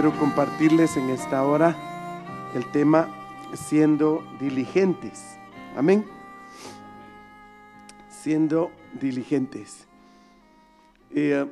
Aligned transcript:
quiero 0.00 0.18
compartirles 0.18 0.96
en 0.96 1.10
esta 1.10 1.44
hora 1.44 1.76
el 2.54 2.64
tema 2.72 3.06
siendo 3.52 4.24
diligentes. 4.40 5.36
Amén. 5.76 6.06
Siendo 8.08 8.72
diligentes. 8.98 9.86
Eh, 11.10 11.44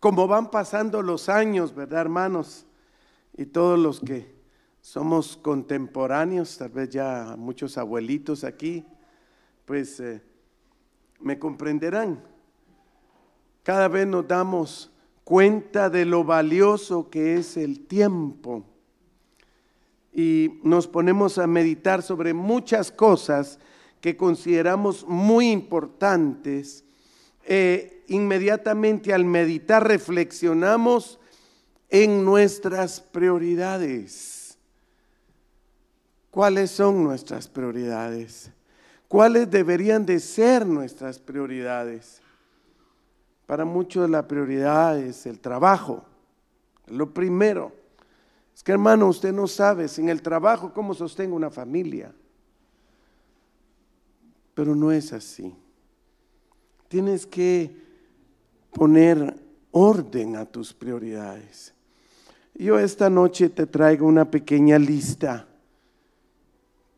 como 0.00 0.26
van 0.26 0.50
pasando 0.50 1.02
los 1.02 1.28
años, 1.28 1.74
¿verdad, 1.74 2.00
hermanos? 2.00 2.64
Y 3.36 3.44
todos 3.44 3.78
los 3.78 4.00
que 4.00 4.34
somos 4.80 5.36
contemporáneos, 5.36 6.56
tal 6.56 6.70
vez 6.70 6.88
ya 6.88 7.34
muchos 7.36 7.76
abuelitos 7.76 8.44
aquí, 8.44 8.82
pues 9.66 10.00
eh, 10.00 10.22
me 11.20 11.38
comprenderán. 11.38 12.24
Cada 13.62 13.88
vez 13.88 14.06
nos 14.06 14.26
damos 14.26 14.90
cuenta 15.24 15.90
de 15.90 16.04
lo 16.04 16.22
valioso 16.22 17.10
que 17.10 17.34
es 17.34 17.56
el 17.56 17.86
tiempo 17.86 18.64
y 20.14 20.60
nos 20.62 20.86
ponemos 20.86 21.38
a 21.38 21.46
meditar 21.48 22.02
sobre 22.02 22.32
muchas 22.34 22.92
cosas 22.92 23.58
que 24.00 24.16
consideramos 24.16 25.04
muy 25.08 25.50
importantes. 25.50 26.84
Eh, 27.46 28.04
inmediatamente 28.06 29.12
al 29.12 29.24
meditar 29.24 29.86
reflexionamos 29.86 31.18
en 31.90 32.24
nuestras 32.24 33.00
prioridades. 33.00 34.56
¿Cuáles 36.30 36.70
son 36.70 37.02
nuestras 37.02 37.48
prioridades? 37.48 38.50
¿Cuáles 39.08 39.50
deberían 39.50 40.06
de 40.06 40.20
ser 40.20 40.64
nuestras 40.66 41.18
prioridades? 41.18 42.20
Para 43.46 43.64
muchos 43.64 44.08
la 44.08 44.26
prioridad 44.26 44.98
es 44.98 45.26
el 45.26 45.38
trabajo, 45.40 46.04
lo 46.86 47.12
primero. 47.12 47.72
Es 48.54 48.62
que 48.62 48.72
hermano, 48.72 49.08
usted 49.08 49.32
no 49.32 49.46
sabe 49.46 49.88
sin 49.88 50.08
el 50.08 50.22
trabajo 50.22 50.72
cómo 50.72 50.94
sostengo 50.94 51.36
una 51.36 51.50
familia. 51.50 52.14
Pero 54.54 54.74
no 54.74 54.92
es 54.92 55.12
así. 55.12 55.52
Tienes 56.88 57.26
que 57.26 57.76
poner 58.72 59.34
orden 59.72 60.36
a 60.36 60.46
tus 60.46 60.72
prioridades. 60.72 61.74
Yo 62.54 62.78
esta 62.78 63.10
noche 63.10 63.48
te 63.48 63.66
traigo 63.66 64.06
una 64.06 64.30
pequeña 64.30 64.78
lista. 64.78 65.48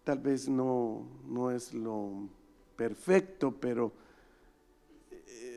Tal 0.04 0.18
vez 0.18 0.48
no, 0.48 1.06
no 1.26 1.50
es 1.50 1.72
lo 1.72 2.28
perfecto, 2.76 3.52
pero 3.58 3.90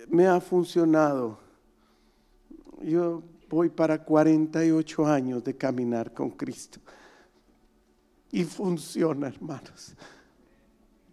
me 0.09 0.27
ha 0.27 0.39
funcionado. 0.41 1.39
Yo 2.81 3.23
voy 3.49 3.69
para 3.69 4.03
48 4.03 5.05
años 5.05 5.43
de 5.43 5.55
caminar 5.55 6.13
con 6.13 6.31
Cristo. 6.31 6.79
Y 8.31 8.43
funciona, 8.43 9.27
hermanos. 9.27 9.95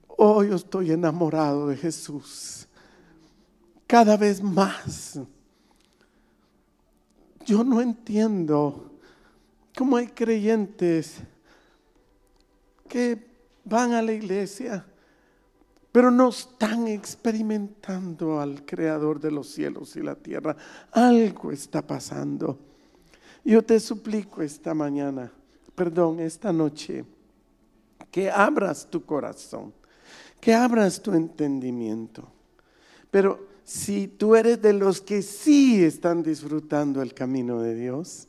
Oh, 0.08 0.42
yo 0.42 0.54
estoy 0.54 0.92
enamorado 0.92 1.68
de 1.68 1.76
Jesús. 1.76 2.66
Cada 3.86 4.16
vez 4.16 4.42
más. 4.42 5.20
Yo 7.44 7.62
no 7.62 7.80
entiendo 7.80 8.90
cómo 9.76 9.96
hay 9.96 10.08
creyentes 10.08 11.18
que 12.88 13.24
van 13.64 13.92
a 13.92 14.02
la 14.02 14.12
iglesia 14.12 14.84
pero 15.96 16.10
no 16.10 16.28
están 16.28 16.88
experimentando 16.88 18.38
al 18.38 18.66
creador 18.66 19.18
de 19.18 19.30
los 19.30 19.48
cielos 19.48 19.96
y 19.96 20.02
la 20.02 20.14
tierra. 20.14 20.54
Algo 20.92 21.50
está 21.50 21.80
pasando. 21.80 22.58
Yo 23.42 23.62
te 23.62 23.80
suplico 23.80 24.42
esta 24.42 24.74
mañana, 24.74 25.32
perdón, 25.74 26.20
esta 26.20 26.52
noche, 26.52 27.02
que 28.10 28.30
abras 28.30 28.86
tu 28.90 29.06
corazón, 29.06 29.72
que 30.38 30.52
abras 30.52 31.00
tu 31.00 31.14
entendimiento. 31.14 32.30
Pero 33.10 33.46
si 33.64 34.06
tú 34.06 34.36
eres 34.36 34.60
de 34.60 34.74
los 34.74 35.00
que 35.00 35.22
sí 35.22 35.82
están 35.82 36.22
disfrutando 36.22 37.00
el 37.00 37.14
camino 37.14 37.62
de 37.62 37.74
Dios, 37.74 38.28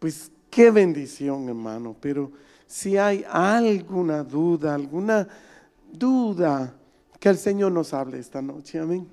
pues 0.00 0.32
qué 0.50 0.72
bendición, 0.72 1.48
hermano. 1.48 1.94
Pero 2.00 2.32
si 2.66 2.96
hay 2.96 3.24
alguna 3.30 4.24
duda, 4.24 4.74
alguna 4.74 5.28
duda, 5.92 6.74
que 7.20 7.28
el 7.28 7.38
Señor 7.38 7.70
nos 7.70 7.92
hable 7.92 8.18
esta 8.18 8.42
noche, 8.42 8.78
amén. 8.78 9.06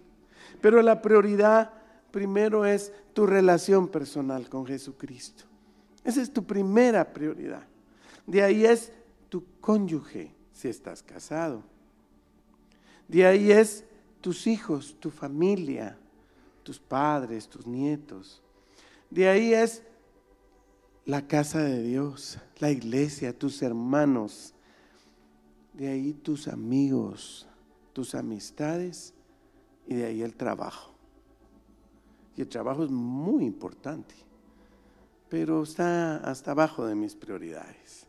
Pero 0.61 0.81
la 0.81 1.01
prioridad 1.01 1.71
primero 2.09 2.65
es 2.65 2.91
tu 3.13 3.27
relación 3.27 3.89
personal 3.89 4.49
con 4.49 4.65
Jesucristo. 4.65 5.43
Esa 6.03 6.21
es 6.21 6.31
tu 6.31 6.43
primera 6.43 7.13
prioridad. 7.13 7.63
De 8.25 8.41
ahí 8.41 8.65
es 8.65 8.91
tu 9.29 9.43
cónyuge, 9.59 10.31
si 10.53 10.69
estás 10.69 11.03
casado. 11.03 11.61
De 13.07 13.25
ahí 13.25 13.51
es 13.51 13.83
tus 14.21 14.47
hijos, 14.47 14.95
tu 14.99 15.11
familia, 15.11 15.97
tus 16.63 16.79
padres, 16.79 17.47
tus 17.47 17.67
nietos. 17.67 18.41
De 19.09 19.27
ahí 19.27 19.53
es 19.53 19.83
la 21.05 21.27
casa 21.27 21.59
de 21.61 21.83
Dios, 21.83 22.37
la 22.59 22.71
iglesia, 22.71 23.37
tus 23.37 23.61
hermanos. 23.61 24.53
De 25.73 25.87
ahí 25.89 26.13
tus 26.13 26.47
amigos, 26.47 27.47
tus 27.97 28.13
amistades 28.13 29.11
y 29.87 29.95
de 29.95 30.05
ahí 30.05 30.21
el 30.21 30.35
trabajo. 30.35 30.91
Y 32.35 32.41
el 32.41 32.47
trabajo 32.47 32.83
es 32.83 32.91
muy 32.91 33.43
importante, 33.43 34.13
pero 35.29 35.63
está 35.63 36.17
hasta 36.17 36.51
abajo 36.51 36.85
de 36.85 36.93
mis 36.93 37.15
prioridades. 37.15 38.05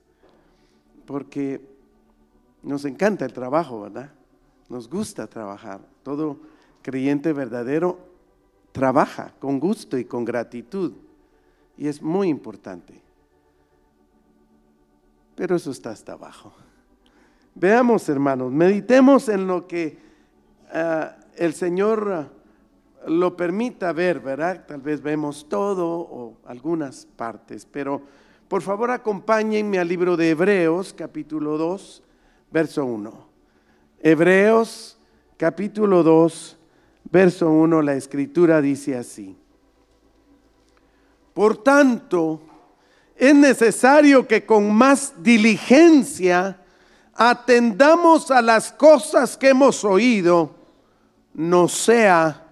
Porque 1.07 1.67
nos 2.63 2.85
encanta 2.85 3.25
el 3.25 3.33
trabajo, 3.33 3.81
¿verdad? 3.81 4.13
Nos 4.69 4.91
gusta 4.91 5.27
trabajar. 5.27 5.81
Todo 6.03 6.39
creyente 6.83 7.33
verdadero 7.33 7.99
trabaja 8.73 9.33
con 9.41 9.59
gusto 9.59 9.97
y 9.97 10.05
con 10.05 10.23
gratitud. 10.23 10.93
Y 11.79 11.89
es 11.89 12.03
muy 12.03 12.29
importante. 12.29 13.01
Pero 15.35 15.57
eso 15.57 15.71
está 15.71 15.93
hasta 15.93 16.13
abajo. 16.13 16.53
Veamos, 17.61 18.09
hermanos, 18.09 18.53
meditemos 18.53 19.29
en 19.29 19.49
lo 19.49 19.67
que 19.67 19.99
ah, 20.73 21.17
el 21.35 21.55
Señor 21.55 22.09
ah, 22.13 22.29
lo 23.09 23.37
permita 23.37 23.93
ver, 23.93 24.21
¿verdad? 24.21 24.65
Tal 24.65 24.81
vez 24.81 25.03
vemos 25.03 25.49
todo 25.49 25.89
o 25.89 26.37
algunas 26.47 27.05
partes, 27.17 27.67
pero 27.67 28.01
por 28.47 28.63
favor 28.63 28.93
acompáñenme 28.93 29.81
al 29.81 29.89
libro 29.89 30.17
de 30.17 30.31
Hebreos, 30.31 30.95
capítulo 30.97 31.59
2, 31.59 32.01
verso 32.53 32.85
1. 32.85 33.29
Hebreos, 34.05 34.97
capítulo 35.37 36.05
2, 36.05 36.59
verso 37.11 37.51
1, 37.51 37.83
la 37.83 37.97
escritura 37.97 38.61
dice 38.61 38.97
así. 38.97 39.37
Por 41.35 41.57
tanto, 41.57 42.41
es 43.17 43.35
necesario 43.35 44.29
que 44.29 44.47
con 44.47 44.73
más 44.73 45.13
diligencia 45.25 46.63
atendamos 47.19 48.31
a 48.31 48.41
las 48.41 48.73
cosas 48.73 49.37
que 49.37 49.49
hemos 49.49 49.85
oído, 49.85 50.55
no 51.35 51.67
sea 51.67 52.47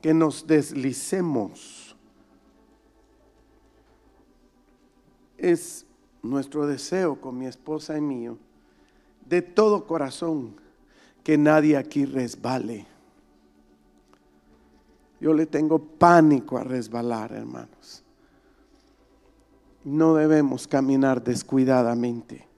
que 0.00 0.14
nos 0.14 0.46
deslicemos. 0.46 1.96
Es 5.36 5.84
nuestro 6.22 6.68
deseo 6.68 7.20
con 7.20 7.36
mi 7.36 7.46
esposa 7.46 7.98
y 7.98 8.00
mío, 8.00 8.38
de 9.26 9.42
todo 9.42 9.88
corazón, 9.88 10.54
que 11.24 11.36
nadie 11.36 11.76
aquí 11.76 12.04
resbale. 12.04 12.86
Yo 15.20 15.34
le 15.34 15.46
tengo 15.46 15.80
pánico 15.80 16.58
a 16.58 16.64
resbalar, 16.64 17.32
hermanos. 17.32 18.04
No 19.82 20.14
debemos 20.14 20.68
caminar 20.68 21.24
descuidadamente 21.24 22.51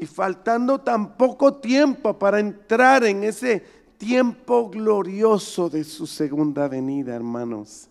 y 0.00 0.06
faltando 0.06 0.80
tan 0.80 1.18
poco 1.18 1.56
tiempo 1.56 2.18
para 2.18 2.40
entrar 2.40 3.04
en 3.04 3.22
ese 3.22 3.62
tiempo 3.98 4.70
glorioso 4.70 5.68
de 5.68 5.84
su 5.84 6.06
segunda 6.06 6.68
venida, 6.68 7.14
hermanos. 7.14 7.90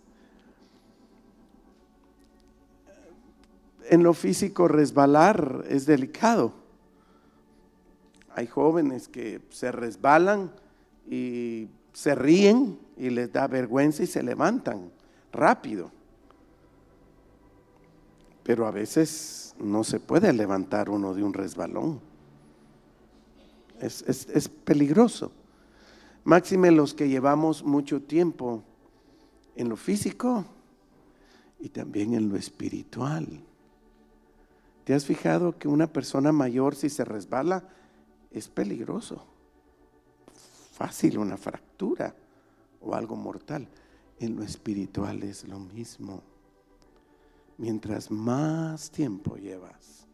En 3.87 4.01
lo 4.01 4.15
físico 4.15 4.67
resbalar 4.67 5.65
es 5.69 5.85
delicado. 5.85 6.51
Hay 8.33 8.47
jóvenes 8.47 9.07
que 9.07 9.41
se 9.51 9.71
resbalan 9.71 10.51
y 11.07 11.67
se 11.93 12.15
ríen 12.15 12.79
y 12.97 13.11
les 13.11 13.31
da 13.31 13.45
vergüenza 13.45 14.01
y 14.01 14.07
se 14.07 14.23
levantan 14.23 14.91
rápido. 15.31 15.91
Pero 18.49 18.65
a 18.65 18.71
veces 18.71 19.53
no 19.59 19.83
se 19.83 19.99
puede 19.99 20.33
levantar 20.33 20.89
uno 20.89 21.13
de 21.13 21.21
un 21.21 21.35
resbalón. 21.35 22.01
Es, 23.79 24.49
peligroso. 24.63 25.31
Máxime 26.23 26.71
los 26.71 26.95
que 26.95 27.07
llevamos 27.07 27.63
mucho 27.63 28.01
tiempo 28.01 28.63
en 29.55 29.69
lo 29.69 29.77
físico, 29.77 30.45
y 31.59 31.69
también 31.69 32.15
en 32.15 32.27
lo 32.27 32.37
espiritual. 32.37 33.27
¿Te 34.83 34.95
has 34.95 35.05
fijado 35.05 35.59
que 35.59 35.67
una 35.67 35.85
persona 35.85 36.31
mayor 36.31 36.73
si 36.73 36.89
se 36.89 37.05
resbala 37.05 37.69
es 38.31 38.49
peligroso? 38.49 39.27
Fácil 40.71 41.19
una 41.19 41.37
fractura 41.37 42.15
o 42.81 42.95
algo 42.95 43.15
mortal. 43.15 43.67
En 44.19 44.35
lo 44.35 44.41
espiritual 44.41 45.21
es 45.21 45.47
lo 45.47 45.59
mismo. 45.59 46.23
Mientras 47.59 48.09
más 48.09 48.89
tiempo 48.89 49.35
llevas, 49.35 50.07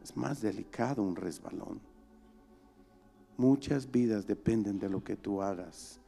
es 0.00 0.16
más 0.16 0.40
delicado 0.40 1.02
un 1.02 1.16
resbalón. 1.16 1.80
Muchas 3.36 3.90
vidas 3.90 4.28
dependen 4.28 4.78
de 4.78 4.88
lo 4.88 5.02
que 5.02 5.16
tú 5.16 5.42
hagas. 5.42 5.98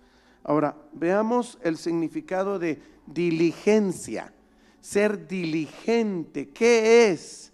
Ahora, 0.45 0.77
veamos 0.93 1.59
el 1.65 1.77
significado 1.77 2.61
de 2.61 2.81
diligencia. 3.05 4.33
Ser 4.81 5.27
diligente, 5.27 6.51
¿qué 6.51 7.11
es? 7.11 7.53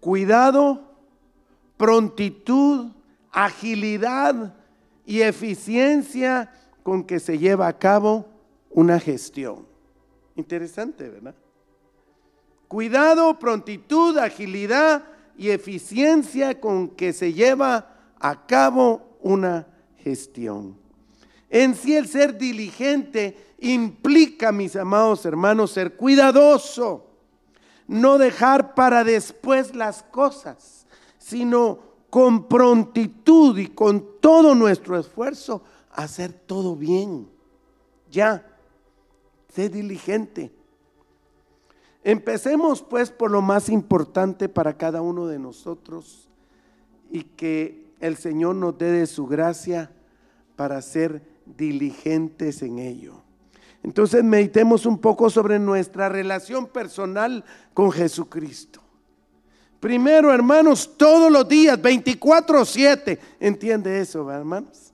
Cuidado, 0.00 0.92
prontitud, 1.76 2.90
agilidad 3.30 4.56
y 5.04 5.20
eficiencia 5.20 6.52
con 6.82 7.04
que 7.04 7.20
se 7.20 7.38
lleva 7.38 7.68
a 7.68 7.78
cabo 7.78 8.26
una 8.70 8.98
gestión. 8.98 9.68
Interesante, 10.34 11.08
¿verdad? 11.08 11.36
Cuidado, 12.68 13.38
prontitud, 13.38 14.18
agilidad 14.18 15.04
y 15.38 15.50
eficiencia 15.50 16.60
con 16.60 16.88
que 16.88 17.12
se 17.12 17.32
lleva 17.32 17.94
a 18.18 18.46
cabo 18.46 19.16
una 19.20 19.66
gestión. 19.98 20.76
En 21.48 21.74
sí 21.74 21.94
el 21.94 22.08
ser 22.08 22.36
diligente 22.36 23.54
implica, 23.60 24.52
mis 24.52 24.74
amados 24.76 25.24
hermanos, 25.24 25.70
ser 25.70 25.96
cuidadoso, 25.96 27.06
no 27.86 28.18
dejar 28.18 28.74
para 28.74 29.04
después 29.04 29.74
las 29.74 30.02
cosas, 30.02 30.86
sino 31.18 31.78
con 32.10 32.48
prontitud 32.48 33.58
y 33.58 33.68
con 33.68 34.20
todo 34.20 34.54
nuestro 34.54 34.98
esfuerzo 34.98 35.62
hacer 35.92 36.32
todo 36.32 36.74
bien. 36.74 37.28
Ya, 38.10 38.46
sé 39.54 39.68
diligente. 39.68 40.52
Empecemos 42.06 42.82
pues 42.82 43.10
por 43.10 43.32
lo 43.32 43.42
más 43.42 43.68
importante 43.68 44.48
para 44.48 44.76
cada 44.76 45.02
uno 45.02 45.26
de 45.26 45.40
nosotros 45.40 46.28
y 47.10 47.24
que 47.24 47.90
el 47.98 48.16
Señor 48.16 48.54
nos 48.54 48.78
dé 48.78 48.92
de 48.92 49.08
su 49.08 49.26
gracia 49.26 49.90
para 50.54 50.80
ser 50.82 51.20
diligentes 51.44 52.62
en 52.62 52.78
ello. 52.78 53.14
Entonces 53.82 54.22
meditemos 54.22 54.86
un 54.86 54.98
poco 54.98 55.28
sobre 55.30 55.58
nuestra 55.58 56.08
relación 56.08 56.68
personal 56.68 57.44
con 57.74 57.90
Jesucristo. 57.90 58.80
Primero, 59.80 60.32
hermanos, 60.32 60.96
todos 60.96 61.32
los 61.32 61.48
días, 61.48 61.76
24/7, 61.82 63.18
¿entiende 63.40 63.98
eso, 63.98 64.30
hermanos? 64.30 64.92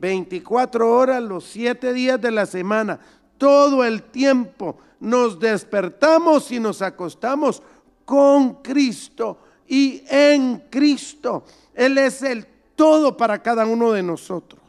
24 0.00 0.90
horas, 0.92 1.22
los 1.22 1.44
7 1.44 1.92
días 1.92 2.20
de 2.20 2.32
la 2.32 2.46
semana, 2.46 2.98
todo 3.38 3.84
el 3.84 4.02
tiempo 4.02 4.76
nos 5.02 5.40
despertamos 5.40 6.52
y 6.52 6.60
nos 6.60 6.80
acostamos 6.80 7.60
con 8.04 8.62
Cristo 8.62 9.36
y 9.66 10.04
en 10.08 10.58
Cristo. 10.70 11.44
Él 11.74 11.98
es 11.98 12.22
el 12.22 12.46
todo 12.76 13.16
para 13.16 13.42
cada 13.42 13.66
uno 13.66 13.90
de 13.90 14.02
nosotros. 14.04 14.62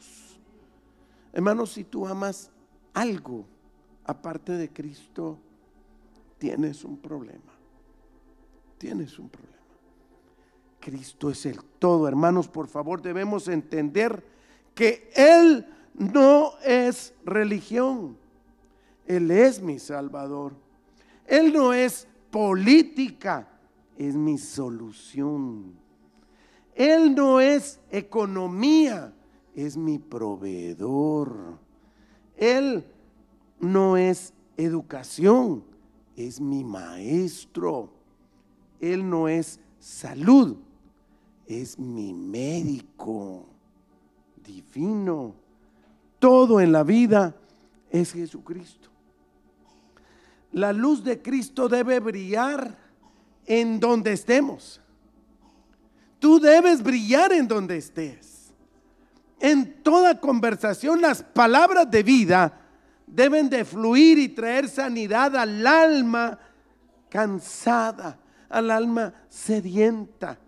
Hermanos, 1.31 1.73
si 1.73 1.83
tú 1.83 2.07
amas 2.07 2.49
algo 2.95 3.45
aparte 4.05 4.53
de 4.53 4.69
Cristo, 4.69 5.37
tienes 6.39 6.83
un 6.83 6.97
problema. 6.97 7.53
Tienes 8.79 9.19
un 9.19 9.29
problema. 9.29 9.53
Cristo 10.79 11.29
es 11.29 11.45
el 11.45 11.63
todo. 11.77 12.07
Hermanos, 12.07 12.47
por 12.47 12.67
favor, 12.67 13.03
debemos 13.03 13.47
entender 13.47 14.25
que 14.73 15.11
Él 15.15 15.67
no 15.93 16.53
es 16.63 17.13
religión. 17.23 18.22
Él 19.05 19.31
es 19.31 19.61
mi 19.61 19.79
Salvador. 19.79 20.53
Él 21.25 21.53
no 21.53 21.73
es 21.73 22.07
política, 22.31 23.47
es 23.97 24.15
mi 24.15 24.37
solución. 24.37 25.73
Él 26.75 27.13
no 27.13 27.39
es 27.39 27.79
economía, 27.91 29.13
es 29.55 29.77
mi 29.77 29.99
proveedor. 29.99 31.59
Él 32.35 32.85
no 33.59 33.97
es 33.97 34.33
educación, 34.57 35.63
es 36.15 36.41
mi 36.41 36.63
maestro. 36.63 37.91
Él 38.79 39.09
no 39.09 39.27
es 39.27 39.59
salud, 39.79 40.57
es 41.45 41.77
mi 41.77 42.13
médico 42.13 43.45
divino. 44.43 45.35
Todo 46.19 46.59
en 46.59 46.71
la 46.71 46.83
vida 46.83 47.35
es 47.89 48.13
Jesucristo. 48.13 48.92
La 50.53 50.71
luz 50.71 51.03
de 51.03 51.21
Cristo 51.21 51.67
debe 51.67 51.99
brillar 51.99 52.77
en 53.45 53.79
donde 53.79 54.13
estemos. 54.13 54.79
Tú 56.19 56.39
debes 56.39 56.81
brillar 56.81 57.33
en 57.33 57.47
donde 57.47 57.77
estés. 57.77 58.53
En 59.39 59.83
toda 59.83 60.19
conversación 60.19 61.01
las 61.01 61.21
palabras 61.21 61.91
de 61.91 62.01
vida 62.01 62.61
deben 63.05 63.49
de 63.49 63.65
fluir 63.65 64.17
y 64.17 64.29
traer 64.29 64.69
sanidad 64.69 65.35
al 65.35 65.67
alma 65.67 66.39
cansada, 67.09 68.17
al 68.47 68.71
alma 68.71 69.13
sedienta. 69.27 70.39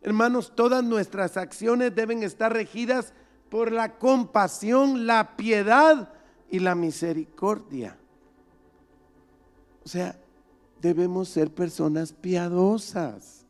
Hermanos, 0.00 0.52
todas 0.56 0.82
nuestras 0.82 1.36
acciones 1.36 1.94
deben 1.94 2.22
estar 2.22 2.52
regidas 2.52 3.12
por 3.50 3.72
la 3.72 3.98
compasión, 3.98 5.06
la 5.06 5.36
piedad 5.36 6.12
y 6.50 6.60
la 6.60 6.74
misericordia. 6.74 7.99
O 9.84 9.88
sea, 9.88 10.16
debemos 10.80 11.28
ser 11.28 11.50
personas 11.50 12.12
piadosas. 12.12 13.44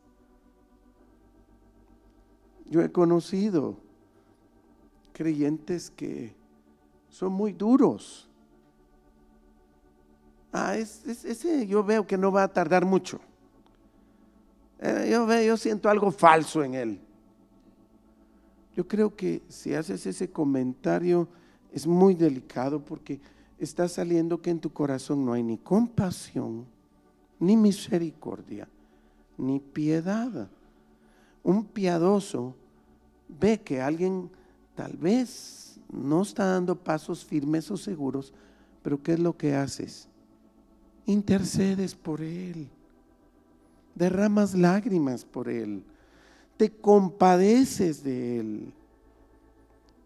Yo 2.69 2.81
he 2.81 2.91
conocido 2.91 3.77
creyentes 5.13 5.91
que 5.91 6.33
son 7.09 7.33
muy 7.33 7.51
duros. 7.51 8.29
Ah, 10.53 10.75
ese 10.77 11.67
yo 11.67 11.83
veo 11.83 12.05
que 12.05 12.17
no 12.17 12.31
va 12.31 12.43
a 12.43 12.47
tardar 12.47 12.85
mucho. 12.85 13.19
Eh, 14.79 15.09
yo, 15.11 15.25
veo, 15.25 15.43
yo 15.43 15.57
siento 15.57 15.89
algo 15.89 16.11
falso 16.11 16.63
en 16.63 16.73
él. 16.73 16.99
Yo 18.75 18.87
creo 18.87 19.15
que 19.15 19.41
si 19.47 19.73
haces 19.73 20.05
ese 20.05 20.29
comentario 20.29 21.27
es 21.71 21.85
muy 21.85 22.15
delicado 22.15 22.83
porque 22.83 23.19
está 23.63 23.87
saliendo 23.87 24.41
que 24.41 24.49
en 24.49 24.59
tu 24.59 24.71
corazón 24.71 25.23
no 25.23 25.33
hay 25.33 25.43
ni 25.43 25.57
compasión, 25.57 26.65
ni 27.39 27.55
misericordia, 27.55 28.67
ni 29.37 29.59
piedad. 29.59 30.49
Un 31.43 31.65
piadoso 31.65 32.55
ve 33.27 33.61
que 33.61 33.79
alguien 33.79 34.29
tal 34.75 34.97
vez 34.97 35.79
no 35.91 36.23
está 36.23 36.45
dando 36.45 36.75
pasos 36.75 37.23
firmes 37.23 37.69
o 37.69 37.77
seguros, 37.77 38.33
pero 38.81 39.01
¿qué 39.01 39.13
es 39.13 39.19
lo 39.19 39.37
que 39.37 39.53
haces? 39.53 40.07
Intercedes 41.05 41.93
por 41.93 42.21
él, 42.21 42.67
derramas 43.93 44.55
lágrimas 44.55 45.23
por 45.23 45.49
él, 45.49 45.83
te 46.57 46.71
compadeces 46.71 48.03
de 48.03 48.39
él. 48.39 48.73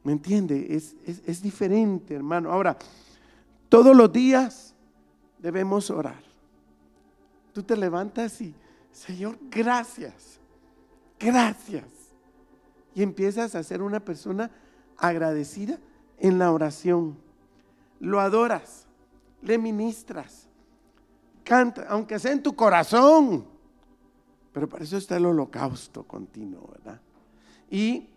¿Me 0.03 0.11
entiende? 0.11 0.67
Es, 0.69 0.95
es 1.05 1.41
diferente, 1.41 2.13
hermano. 2.13 2.51
Ahora, 2.51 2.77
todos 3.69 3.95
los 3.95 4.11
días 4.11 4.73
debemos 5.39 5.89
orar. 5.89 6.23
Tú 7.53 7.63
te 7.63 7.77
levantas 7.77 8.41
y, 8.41 8.53
Señor, 8.91 9.37
gracias, 9.49 10.39
gracias 11.19 11.85
y 12.95 13.03
empiezas 13.03 13.53
a 13.53 13.61
ser 13.61 13.81
una 13.81 13.99
persona 13.99 14.49
agradecida 14.97 15.77
en 16.17 16.39
la 16.39 16.51
oración. 16.51 17.17
Lo 17.99 18.21
adoras, 18.21 18.87
le 19.41 19.57
ministras, 19.57 20.47
canta, 21.43 21.85
aunque 21.89 22.17
sea 22.17 22.31
en 22.31 22.41
tu 22.41 22.55
corazón. 22.55 23.45
Pero 24.53 24.69
para 24.69 24.85
eso 24.85 24.95
está 24.97 25.17
el 25.17 25.25
holocausto 25.25 26.03
continuo, 26.03 26.69
¿verdad? 26.71 27.01
Y 27.69 28.09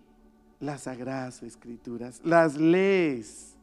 las 0.61 0.83
sagradas 0.83 1.43
escrituras, 1.43 2.21
las 2.23 2.57
lees. 2.57 3.58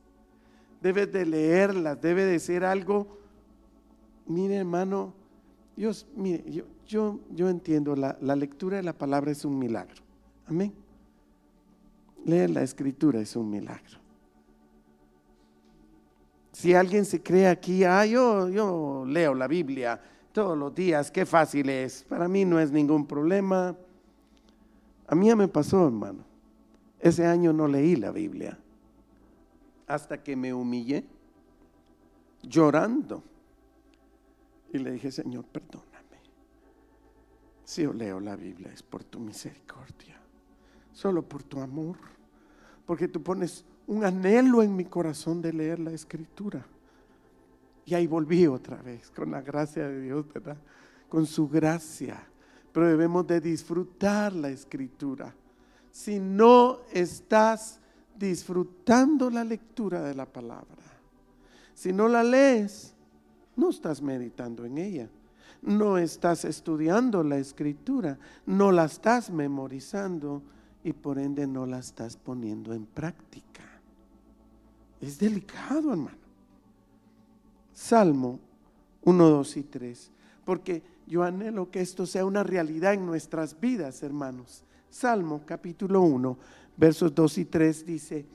Debes 0.82 1.12
de 1.12 1.25
leerlas, 1.25 2.00
debe 2.01 2.25
de 2.25 2.39
ser 2.39 2.63
algo. 2.63 3.17
Mire, 4.27 4.55
hermano, 4.58 5.13
Dios, 5.75 6.08
mire, 6.15 6.44
yo, 6.50 6.63
yo, 6.88 7.20
yo 7.32 7.50
entiendo, 7.50 7.96
la, 7.96 8.17
la 8.22 8.36
lectura 8.36 8.77
de 8.77 8.84
la 8.84 8.94
palabra 8.94 9.32
es 9.32 9.46
un 9.46 9.58
milagro. 9.58 10.01
Amén. 10.48 10.74
Leer 12.25 12.50
la 12.50 12.63
escritura 12.63 13.20
es 13.20 13.36
un 13.36 13.50
milagro. 13.50 14.00
Si 16.51 16.74
alguien 16.74 17.03
se 17.03 17.22
cree 17.22 17.48
aquí, 17.48 17.84
ah, 17.84 18.05
yo, 18.05 18.48
yo 18.50 19.03
leo 19.05 19.34
la 19.34 19.48
Biblia 19.48 20.01
todos 20.32 20.58
los 20.58 20.74
días, 20.74 21.12
qué 21.12 21.25
fácil 21.25 21.70
es. 21.70 22.03
Para 22.03 22.27
mí 22.27 22.46
no 22.46 22.60
es 22.60 22.72
ningún 22.72 23.05
problema. 23.05 23.75
A 25.08 25.15
mí 25.15 25.27
ya 25.27 25.36
me 25.36 25.48
pasó, 25.48 25.86
hermano. 25.86 26.24
Ese 27.00 27.25
año 27.25 27.53
no 27.53 27.67
leí 27.67 27.96
la 27.96 28.12
Biblia. 28.12 28.58
Hasta 29.88 30.24
que 30.24 30.36
me 30.36 30.54
humillé, 30.54 31.06
llorando. 32.42 33.24
Y 34.74 34.80
le 34.80 34.92
dije, 34.92 35.12
Señor, 35.12 35.46
perdóname. 35.46 35.96
Si 37.63 37.84
yo 37.84 37.94
leo 37.94 38.20
la 38.20 38.36
Biblia 38.36 38.72
es 38.72 38.84
por 38.84 39.04
tu 39.04 39.20
misericordia, 39.20 40.20
solo 40.94 41.24
por 41.24 41.44
tu 41.44 41.60
amor, 41.60 41.98
porque 42.86 43.08
tú 43.08 43.22
pones 43.22 43.65
un 43.88 44.04
anhelo 44.04 44.62
en 44.62 44.75
mi 44.75 44.86
corazón 44.86 45.42
de 45.42 45.54
leer 45.54 45.80
la 45.80 45.92
escritura. 45.92 46.65
Y 47.86 47.94
ahí 47.94 48.08
volví 48.08 48.48
otra 48.48 48.82
vez, 48.82 49.12
con 49.12 49.32
la 49.32 49.42
gracia 49.42 49.88
de 49.88 50.01
Dios, 50.01 50.25
¿verdad? 50.34 50.58
Con 51.08 51.25
su 51.25 51.48
gracia. 51.48 52.24
Pero 52.72 52.88
debemos 52.88 53.25
de 53.27 53.39
disfrutar 53.39 54.34
la 54.34 54.50
escritura. 54.50 55.34
Si 55.92 56.20
no 56.20 56.80
estás 56.92 57.80
disfrutando 58.17 59.29
la 59.29 59.43
lectura 59.43 60.01
de 60.01 60.15
la 60.15 60.25
palabra, 60.25 60.84
si 61.74 61.91
no 61.91 62.07
la 62.07 62.24
lees, 62.24 62.93
no 63.55 63.69
estás 63.69 64.01
meditando 64.01 64.65
en 64.65 64.77
ella, 64.77 65.10
no 65.62 65.98
estás 65.98 66.45
estudiando 66.45 67.24
la 67.24 67.38
escritura, 67.38 68.17
no 68.45 68.72
la 68.72 68.86
estás 68.86 69.29
memorizando 69.29 70.41
y 70.84 70.93
por 70.93 71.17
ende 71.17 71.48
no 71.48 71.65
la 71.65 71.79
estás 71.79 72.15
poniendo 72.15 72.74
en 72.74 72.86
práctica. 72.86 73.63
Es 75.01 75.17
delicado, 75.19 75.91
hermano. 75.91 76.17
Salmo 77.74 78.39
1, 79.03 79.29
2 79.29 79.57
y 79.57 79.63
3. 79.63 80.12
Porque 80.45 80.84
yo 81.07 81.24
anhelo 81.24 81.69
que 81.69 81.81
esto 81.81 82.05
sea 82.05 82.25
una 82.25 82.43
realidad 82.43 82.93
en 82.93 83.05
nuestras 83.05 83.60
vidas, 83.60 84.01
hermanos. 84.03 84.63
Salmo 84.89 85.41
capítulo 85.45 86.01
1, 86.01 86.38
versos 86.77 87.13
2 87.13 87.38
y 87.39 87.46
3 87.46 87.86
dice, 87.86 88.25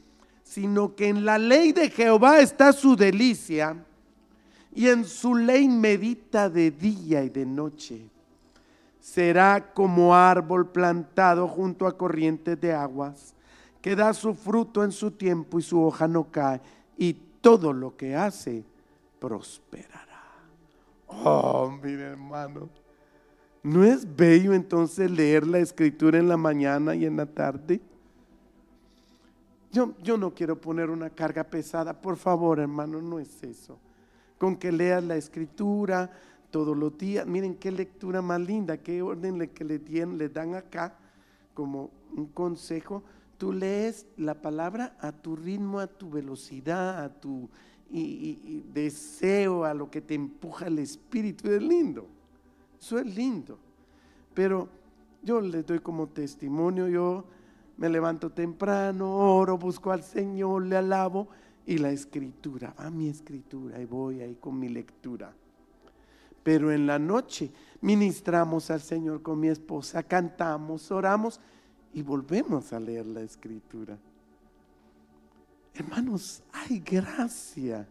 sino 0.43 0.95
que 0.95 1.09
en 1.09 1.25
la 1.25 1.39
ley 1.39 1.73
de 1.73 1.91
Jehová 1.91 2.41
está 2.41 2.73
su 2.73 2.97
delicia 2.97 3.77
y 4.75 4.89
en 4.89 5.05
su 5.05 5.35
ley 5.35 5.69
medita 5.69 6.49
de 6.49 6.71
día 6.71 7.23
y 7.23 7.29
de 7.29 7.47
noche. 7.47 8.09
Será 9.01 9.73
como 9.73 10.15
árbol 10.15 10.69
plantado 10.69 11.49
junto 11.49 11.87
a 11.87 11.97
corrientes 11.97 12.61
de 12.61 12.73
aguas, 12.73 13.35
que 13.81 13.97
da 13.97 14.13
su 14.13 14.35
fruto 14.35 14.85
en 14.85 14.93
su 14.93 15.11
tiempo 15.11 15.59
y 15.59 15.63
su 15.63 15.83
hoja 15.83 16.07
no 16.07 16.31
cae, 16.31 16.61
y 16.99 17.15
todo 17.41 17.73
lo 17.73 17.97
que 17.97 18.15
hace 18.15 18.63
prosperará. 19.19 20.01
Oh, 21.07 21.79
mire 21.83 22.03
hermano, 22.03 22.69
¿no 23.63 23.85
es 23.85 24.17
bello 24.17 24.53
entonces 24.53 25.11
leer 25.11 25.47
la 25.47 25.59
escritura 25.59 26.19
en 26.19 26.29
la 26.29 26.37
mañana 26.37 26.95
y 26.95 27.07
en 27.07 27.17
la 27.17 27.27
tarde? 27.27 27.81
Yo, 29.73 29.95
yo 30.03 30.17
no 30.17 30.35
quiero 30.35 30.61
poner 30.61 30.91
una 30.91 31.11
carga 31.11 31.45
pesada, 31.45 32.01
por 32.01 32.17
favor 32.17 32.59
hermano, 32.59 33.01
no 33.01 33.19
es 33.19 33.43
eso. 33.43 33.79
Con 34.39 34.57
que 34.57 34.73
leas 34.73 35.05
la 35.05 35.17
escritura 35.17 36.11
todos 36.51 36.77
los 36.77 36.97
días, 36.99 37.27
miren 37.27 37.55
qué 37.55 37.71
lectura 37.71 38.21
más 38.23 38.41
linda, 38.41 38.79
qué 38.79 39.03
orden 39.03 39.39
le, 39.39 39.51
que 39.51 39.65
le, 39.65 39.79
le 39.79 40.29
dan 40.29 40.55
acá 40.55 40.97
como 41.55 41.91
un 42.17 42.27
consejo. 42.27 43.03
Tú 43.39 43.53
lees 43.53 44.07
la 44.17 44.35
palabra 44.35 44.97
a 45.01 45.13
tu 45.13 45.37
ritmo, 45.37 45.79
a 45.79 45.87
tu 45.87 46.11
velocidad, 46.11 47.05
a 47.05 47.09
tu 47.09 47.49
y, 47.93 48.65
deseo, 48.73 49.65
a 49.65 49.75
lo 49.75 49.91
que 49.91 50.01
te 50.01 50.15
empuja 50.15 50.67
el 50.67 50.79
espíritu. 50.79 51.51
Es 51.51 51.63
lindo, 51.63 52.07
eso 52.81 52.99
es 52.99 53.07
lindo. 53.07 53.59
Pero 54.35 54.69
yo 55.23 55.41
le 55.41 55.63
doy 55.63 55.81
como 55.81 56.09
testimonio, 56.09 56.89
yo 56.89 57.25
me 57.81 57.89
levanto 57.89 58.31
temprano, 58.31 59.11
oro, 59.11 59.57
busco 59.57 59.91
al 59.91 60.03
Señor, 60.03 60.67
le 60.67 60.77
alabo 60.77 61.29
y 61.65 61.79
la 61.79 61.91
escritura, 61.91 62.75
va 62.79 62.91
mi 62.91 63.09
escritura 63.09 63.81
y 63.81 63.87
voy 63.87 64.21
ahí 64.21 64.35
con 64.35 64.59
mi 64.59 64.69
lectura. 64.69 65.33
Pero 66.43 66.71
en 66.71 66.87
la 66.87 66.99
noche 66.99 67.51
ministramos 67.81 68.71
al 68.71 68.83
Señor 68.83 69.23
con 69.23 69.41
mi 69.41 69.49
esposa, 69.49 70.03
cantamos, 70.03 70.91
oramos 70.91 71.41
y 71.95 72.03
volvemos 72.03 72.71
a 72.75 72.81
leer 72.81 73.07
la 73.07 73.23
escritura. 73.23 73.97
Hermanos, 75.73 76.43
hay 76.53 76.81
gracia. 76.81 77.89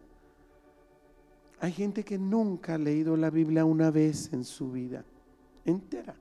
Hay 1.58 1.72
gente 1.72 2.04
que 2.04 2.16
nunca 2.16 2.74
ha 2.74 2.78
leído 2.78 3.16
la 3.16 3.28
Biblia 3.28 3.64
una 3.64 3.90
vez 3.90 4.32
en 4.32 4.44
su 4.44 4.70
vida 4.70 5.04
entera. 5.64 6.14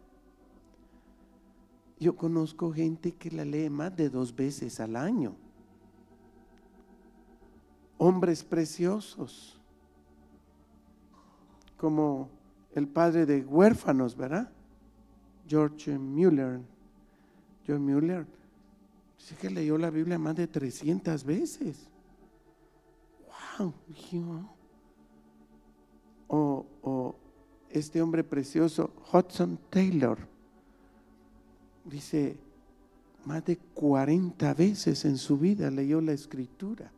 Yo 1.99 2.15
conozco 2.15 2.71
gente 2.71 3.11
que 3.13 3.31
la 3.31 3.43
lee 3.43 3.69
más 3.69 3.95
de 3.95 4.09
dos 4.09 4.35
veces 4.35 4.79
al 4.79 4.95
año. 4.95 5.35
Hombres 7.97 8.43
preciosos, 8.43 9.59
como 11.77 12.29
el 12.73 12.87
padre 12.87 13.25
de 13.25 13.43
huérfanos, 13.43 14.15
¿verdad? 14.15 14.49
George 15.47 15.97
Mueller. 15.97 16.61
George 17.65 17.83
Mueller 17.83 18.25
Dice 19.19 19.35
que 19.35 19.49
leyó 19.49 19.77
la 19.77 19.89
Biblia 19.89 20.17
más 20.17 20.35
de 20.35 20.47
300 20.47 21.23
veces. 21.25 21.89
¡Wow! 23.57 23.73
O, 26.27 26.65
o 26.81 27.15
este 27.69 28.01
hombre 28.01 28.23
precioso, 28.23 28.93
Hudson 29.11 29.59
Taylor, 29.69 30.17
dice, 31.89 32.37
más 33.25 33.43
de 33.45 33.57
40 33.57 34.53
veces 34.53 35.05
en 35.05 35.17
su 35.17 35.37
vida 35.37 35.69
leyó 35.71 36.01
la 36.01 36.13
escritura. 36.13 36.91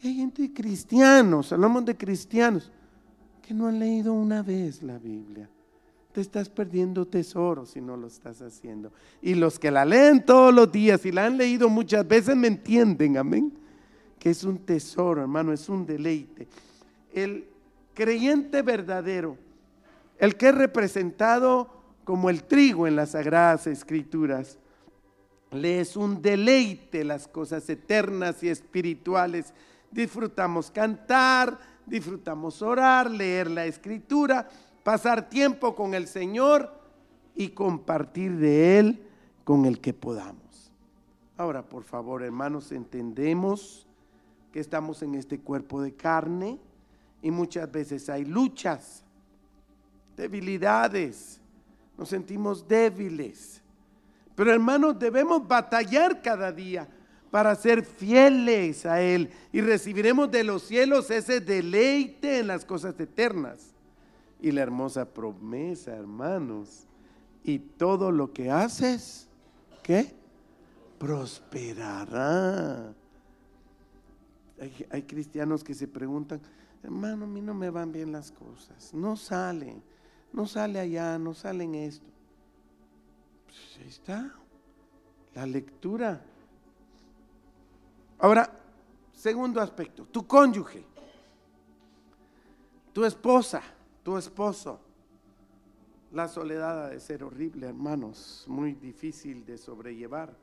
Y 0.00 0.08
hay 0.08 0.14
gente 0.14 0.52
cristianos, 0.52 1.52
hablamos 1.52 1.84
de 1.84 1.96
cristianos, 1.96 2.70
que 3.42 3.54
no 3.54 3.66
han 3.66 3.78
leído 3.78 4.12
una 4.12 4.42
vez 4.42 4.82
la 4.82 4.98
Biblia 4.98 5.48
te 6.18 6.22
estás 6.22 6.48
perdiendo 6.48 7.06
tesoro 7.06 7.64
si 7.64 7.80
no 7.80 7.96
lo 7.96 8.08
estás 8.08 8.42
haciendo. 8.42 8.92
Y 9.22 9.34
los 9.34 9.58
que 9.58 9.70
la 9.70 9.84
leen 9.84 10.24
todos 10.24 10.52
los 10.52 10.72
días 10.72 11.06
y 11.06 11.12
la 11.12 11.26
han 11.26 11.36
leído 11.36 11.68
muchas 11.68 12.06
veces 12.08 12.34
me 12.34 12.48
entienden, 12.48 13.16
amén. 13.16 13.52
Que 14.18 14.30
es 14.30 14.42
un 14.42 14.58
tesoro, 14.58 15.20
hermano, 15.20 15.52
es 15.52 15.68
un 15.68 15.86
deleite. 15.86 16.48
El 17.12 17.46
creyente 17.94 18.62
verdadero, 18.62 19.36
el 20.18 20.36
que 20.36 20.48
es 20.48 20.54
representado 20.56 21.77
como 22.08 22.30
el 22.30 22.44
trigo 22.44 22.86
en 22.86 22.96
las 22.96 23.10
sagradas 23.10 23.66
escrituras, 23.66 24.56
le 25.50 25.80
es 25.80 25.94
un 25.94 26.22
deleite 26.22 27.04
las 27.04 27.28
cosas 27.28 27.68
eternas 27.68 28.42
y 28.42 28.48
espirituales. 28.48 29.52
Disfrutamos 29.90 30.70
cantar, 30.70 31.58
disfrutamos 31.84 32.62
orar, 32.62 33.10
leer 33.10 33.50
la 33.50 33.66
escritura 33.66 34.48
pasar 34.82 35.28
tiempo 35.28 35.74
con 35.74 35.92
el 35.92 36.08
Señor 36.08 36.72
y 37.36 37.50
compartir 37.50 38.38
de 38.38 38.78
Él 38.78 39.06
con 39.44 39.66
el 39.66 39.78
que 39.78 39.92
podamos. 39.92 40.72
Ahora, 41.36 41.62
por 41.62 41.84
favor, 41.84 42.22
hermanos, 42.22 42.72
entendemos 42.72 43.86
que 44.50 44.60
estamos 44.60 45.02
en 45.02 45.14
este 45.14 45.40
cuerpo 45.40 45.82
de 45.82 45.92
carne 45.92 46.58
y 47.20 47.30
muchas 47.30 47.70
veces 47.70 48.08
hay 48.08 48.24
luchas, 48.24 49.04
debilidades, 50.16 51.42
nos 51.98 52.08
sentimos 52.08 52.66
débiles. 52.66 53.60
Pero 54.34 54.52
hermanos, 54.52 54.98
debemos 54.98 55.46
batallar 55.46 56.22
cada 56.22 56.52
día 56.52 56.88
para 57.30 57.54
ser 57.56 57.84
fieles 57.84 58.86
a 58.86 59.02
Él 59.02 59.30
y 59.52 59.60
recibiremos 59.60 60.30
de 60.30 60.44
los 60.44 60.62
cielos 60.62 61.10
ese 61.10 61.40
deleite 61.40 62.38
en 62.38 62.46
las 62.46 62.64
cosas 62.64 62.98
eternas 62.98 63.74
y 64.40 64.52
la 64.52 64.62
hermosa 64.62 65.04
promesa, 65.04 65.94
hermanos. 65.94 66.86
Y 67.42 67.58
todo 67.58 68.12
lo 68.12 68.32
que 68.32 68.50
haces, 68.50 69.28
¿qué? 69.82 70.14
Prosperará. 70.98 72.94
Hay, 74.90 75.02
cristianos 75.02 75.62
que 75.62 75.74
se 75.74 75.86
preguntan, 75.86 76.40
hermano, 76.82 77.24
a 77.24 77.28
mí 77.28 77.40
no 77.40 77.54
me 77.54 77.70
van 77.70 77.92
bien 77.92 78.10
las 78.10 78.32
cosas, 78.32 78.92
no 78.92 79.16
salen, 79.16 79.82
no 80.32 80.46
sale 80.46 80.78
allá, 80.78 81.18
no 81.18 81.34
salen 81.34 81.74
esto. 81.74 82.06
Pues 83.46 83.78
ahí 83.80 83.88
está, 83.88 84.34
la 85.34 85.46
lectura. 85.46 86.22
Ahora, 88.18 88.50
segundo 89.12 89.60
aspecto, 89.60 90.04
tu 90.04 90.26
cónyuge, 90.26 90.84
tu 92.92 93.04
esposa 93.04 93.62
tu 94.08 94.16
esposo. 94.16 94.80
La 96.12 96.28
soledad 96.28 96.86
ha 96.86 96.88
de 96.88 96.98
ser 96.98 97.22
horrible, 97.22 97.66
hermanos, 97.66 98.46
muy 98.48 98.72
difícil 98.72 99.44
de 99.44 99.58
sobrellevar. 99.58 100.34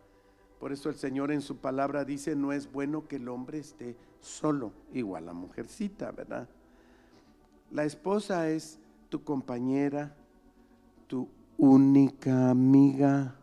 Por 0.60 0.72
eso 0.72 0.88
el 0.89 0.96
Señor 0.98 1.32
en 1.32 1.42
su 1.42 1.58
palabra 1.58 2.06
dice, 2.06 2.36
no 2.36 2.54
es 2.54 2.72
bueno 2.72 3.08
que 3.08 3.15
el 3.15 3.27
hombre 3.27 3.58
esté 3.58 3.98
solo, 4.22 4.72
igual 4.94 5.25
la 5.25 5.34
mujercita, 5.34 6.12
¿verdad? 6.12 6.48
La 7.72 7.86
esposa 7.86 8.48
es 8.51 8.77
tu 9.15 9.24
compañera, 9.24 10.13
tu 11.07 11.25
única 11.57 12.50
amiga. 12.50 13.34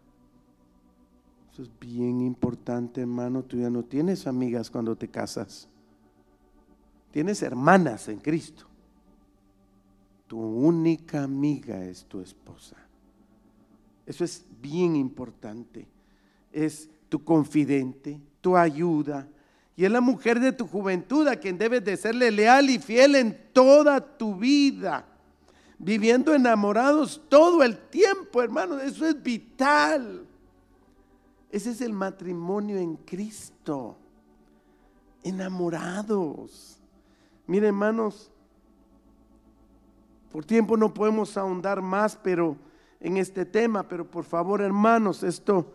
Eso 1.51 1.63
es 1.63 1.71
bien 1.81 2.21
importante, 2.21 3.01
hermano. 3.01 3.43
Tú 3.43 3.57
ya 3.57 3.71
no 3.71 3.83
tienes 3.83 4.27
amigas 4.27 4.71
cuando 4.71 4.95
te 4.97 5.09
casas. 5.09 5.67
Tienes 7.11 7.41
hermanas 7.41 8.07
en 8.09 8.19
Cristo. 8.19 8.67
Tu 10.27 10.39
única 10.39 11.23
amiga 11.23 11.83
es 11.83 12.05
tu 12.05 12.21
esposa. 12.21 12.77
Eso 14.05 14.25
es 14.25 14.45
bien 14.61 14.95
importante. 14.95 15.87
Es 16.53 16.91
tu 17.09 17.25
confidente, 17.25 18.21
tu 18.43 18.59
ayuda. 18.59 19.27
Y 19.75 19.87
es 19.87 19.91
la 19.91 20.03
mujer 20.03 20.39
de 20.39 20.53
tu 20.53 20.67
juventud 20.67 21.27
a 21.29 21.37
quien 21.37 21.57
debes 21.57 21.83
de 21.83 21.97
serle 21.97 22.31
leal 22.31 22.69
y 22.69 22.79
fiel 22.79 23.15
en 23.15 23.39
toda 23.55 24.19
tu 24.19 24.37
vida. 24.37 25.07
Viviendo 25.83 26.33
enamorados 26.33 27.21
todo 27.29 27.65
el 27.65 27.77
tiempo, 27.77 28.41
hermano. 28.41 28.79
Eso 28.79 29.05
es 29.05 29.21
vital. 29.21 30.25
Ese 31.51 31.73
es 31.73 31.81
el 31.81 31.93
matrimonio 31.93 32.79
en 32.79 32.95
Cristo. 32.97 33.97
Enamorados. 35.25 36.79
Miren, 37.49 37.71
hermanos, 37.71 38.31
por 40.31 40.45
tiempo 40.45 40.77
no 40.77 40.95
podemos 40.95 41.37
ahondar 41.37 41.83
más, 41.83 42.17
pero 42.17 42.57
en 43.01 43.17
este 43.17 43.45
tema, 43.45 43.83
pero 43.83 44.09
por 44.09 44.23
favor, 44.23 44.63
hermanos, 44.63 45.25
esto 45.25 45.67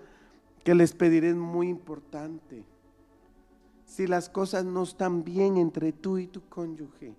que 0.63 0.73
les 0.73 0.93
pediré 0.93 1.31
es 1.31 1.35
muy 1.35 1.67
importante. 1.67 2.63
Si 3.85 4.07
las 4.07 4.29
cosas 4.29 4.63
no 4.63 4.83
están 4.83 5.25
bien 5.25 5.57
entre 5.57 5.91
tú 5.91 6.17
y 6.17 6.27
tu 6.27 6.47
cónyuge, 6.47 7.13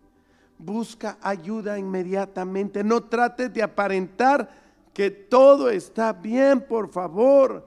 busca 0.58 1.18
ayuda 1.22 1.78
inmediatamente. 1.78 2.82
No 2.82 3.04
trates 3.04 3.52
de 3.52 3.62
aparentar 3.62 4.50
que 4.92 5.10
todo 5.10 5.70
está 5.70 6.12
bien, 6.12 6.60
por 6.60 6.90
favor. 6.90 7.66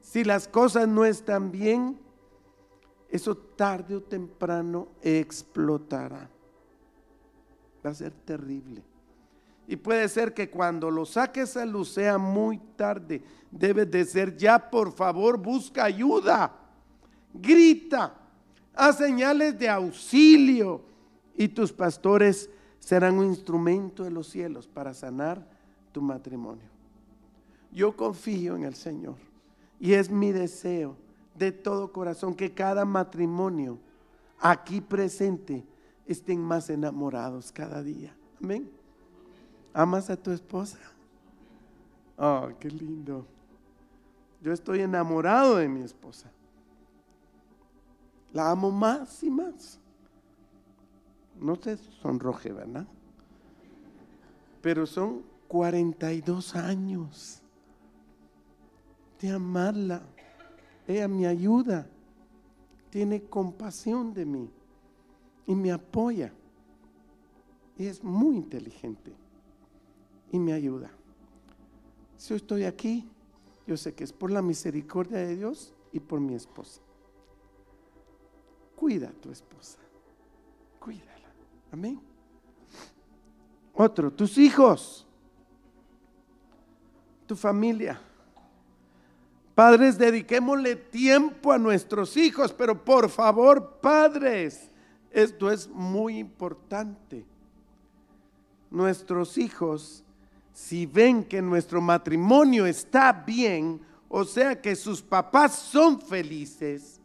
Si 0.00 0.24
las 0.24 0.48
cosas 0.48 0.88
no 0.88 1.04
están 1.04 1.50
bien, 1.50 1.98
eso 3.08 3.36
tarde 3.36 3.96
o 3.96 4.02
temprano 4.02 4.88
explotará. 5.00 6.28
Va 7.84 7.90
a 7.90 7.94
ser 7.94 8.12
terrible. 8.12 8.82
Y 9.68 9.76
puede 9.76 10.08
ser 10.08 10.34
que 10.34 10.50
cuando 10.50 10.90
lo 10.90 11.06
saques 11.06 11.56
a 11.56 11.64
luz 11.64 11.90
sea 11.90 12.18
muy 12.18 12.58
tarde. 12.76 13.22
Debe 13.50 13.86
de 13.86 14.04
ser 14.04 14.36
ya, 14.36 14.70
por 14.70 14.92
favor, 14.92 15.38
busca 15.38 15.84
ayuda. 15.84 16.52
Grita, 17.32 18.14
haz 18.74 18.98
señales 18.98 19.58
de 19.58 19.68
auxilio. 19.68 20.91
Y 21.36 21.48
tus 21.48 21.72
pastores 21.72 22.50
serán 22.78 23.18
un 23.18 23.26
instrumento 23.26 24.04
de 24.04 24.10
los 24.10 24.28
cielos 24.28 24.66
para 24.66 24.92
sanar 24.92 25.46
tu 25.92 26.02
matrimonio. 26.02 26.68
Yo 27.72 27.96
confío 27.96 28.56
en 28.56 28.64
el 28.64 28.74
Señor. 28.74 29.16
Y 29.80 29.94
es 29.94 30.10
mi 30.10 30.30
deseo 30.30 30.96
de 31.36 31.52
todo 31.52 31.92
corazón 31.92 32.34
que 32.34 32.52
cada 32.52 32.84
matrimonio 32.84 33.78
aquí 34.38 34.80
presente 34.80 35.64
estén 36.06 36.40
más 36.40 36.70
enamorados 36.70 37.50
cada 37.50 37.82
día. 37.82 38.14
Amén. 38.42 38.70
¿Amas 39.72 40.10
a 40.10 40.16
tu 40.16 40.30
esposa? 40.30 40.78
Oh, 42.16 42.48
qué 42.60 42.70
lindo. 42.70 43.26
Yo 44.42 44.52
estoy 44.52 44.80
enamorado 44.80 45.56
de 45.56 45.68
mi 45.68 45.82
esposa. 45.82 46.30
La 48.32 48.50
amo 48.50 48.70
más 48.70 49.22
y 49.22 49.30
más. 49.30 49.78
No 51.42 51.56
te 51.56 51.76
sonroje, 51.76 52.52
¿verdad? 52.52 52.86
Pero 54.60 54.86
son 54.86 55.22
42 55.48 56.54
años 56.54 57.42
de 59.20 59.30
amarla. 59.30 60.02
Ella 60.86 61.08
me 61.08 61.26
ayuda, 61.26 61.88
tiene 62.90 63.22
compasión 63.22 64.14
de 64.14 64.24
mí 64.24 64.50
y 65.44 65.54
me 65.56 65.72
apoya. 65.72 66.32
Y 67.76 67.86
es 67.86 68.04
muy 68.04 68.36
inteligente 68.36 69.12
y 70.30 70.38
me 70.38 70.52
ayuda. 70.52 70.92
Si 72.16 72.28
yo 72.28 72.36
estoy 72.36 72.64
aquí, 72.64 73.10
yo 73.66 73.76
sé 73.76 73.94
que 73.94 74.04
es 74.04 74.12
por 74.12 74.30
la 74.30 74.42
misericordia 74.42 75.18
de 75.18 75.36
Dios 75.36 75.74
y 75.90 75.98
por 75.98 76.20
mi 76.20 76.34
esposa. 76.34 76.80
Cuida 78.76 79.08
a 79.08 79.12
tu 79.12 79.32
esposa. 79.32 79.81
Amén. 81.72 82.00
Otro, 83.74 84.12
tus 84.12 84.38
hijos, 84.38 85.06
tu 87.26 87.34
familia. 87.34 88.00
Padres, 89.54 89.98
dediquémosle 89.98 90.76
tiempo 90.76 91.50
a 91.50 91.58
nuestros 91.58 92.16
hijos, 92.16 92.52
pero 92.52 92.84
por 92.84 93.08
favor, 93.08 93.80
padres, 93.80 94.70
esto 95.10 95.50
es 95.50 95.68
muy 95.68 96.18
importante. 96.18 97.26
Nuestros 98.70 99.36
hijos 99.36 100.04
si 100.52 100.86
ven 100.86 101.24
que 101.24 101.40
nuestro 101.40 101.80
matrimonio 101.80 102.66
está 102.66 103.12
bien, 103.12 103.80
o 104.08 104.24
sea 104.24 104.60
que 104.60 104.76
sus 104.76 105.00
papás 105.00 105.58
son 105.58 106.00
felices, 106.00 107.00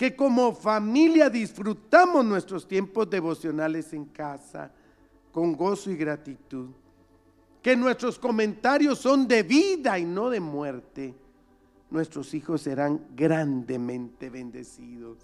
que 0.00 0.16
como 0.16 0.54
familia 0.54 1.28
disfrutamos 1.28 2.24
nuestros 2.24 2.66
tiempos 2.66 3.10
devocionales 3.10 3.92
en 3.92 4.06
casa 4.06 4.72
con 5.30 5.52
gozo 5.52 5.90
y 5.90 5.96
gratitud, 5.96 6.70
que 7.60 7.76
nuestros 7.76 8.18
comentarios 8.18 8.98
son 8.98 9.28
de 9.28 9.42
vida 9.42 9.98
y 9.98 10.06
no 10.06 10.30
de 10.30 10.40
muerte, 10.40 11.14
nuestros 11.90 12.32
hijos 12.32 12.62
serán 12.62 13.08
grandemente 13.14 14.30
bendecidos. 14.30 15.18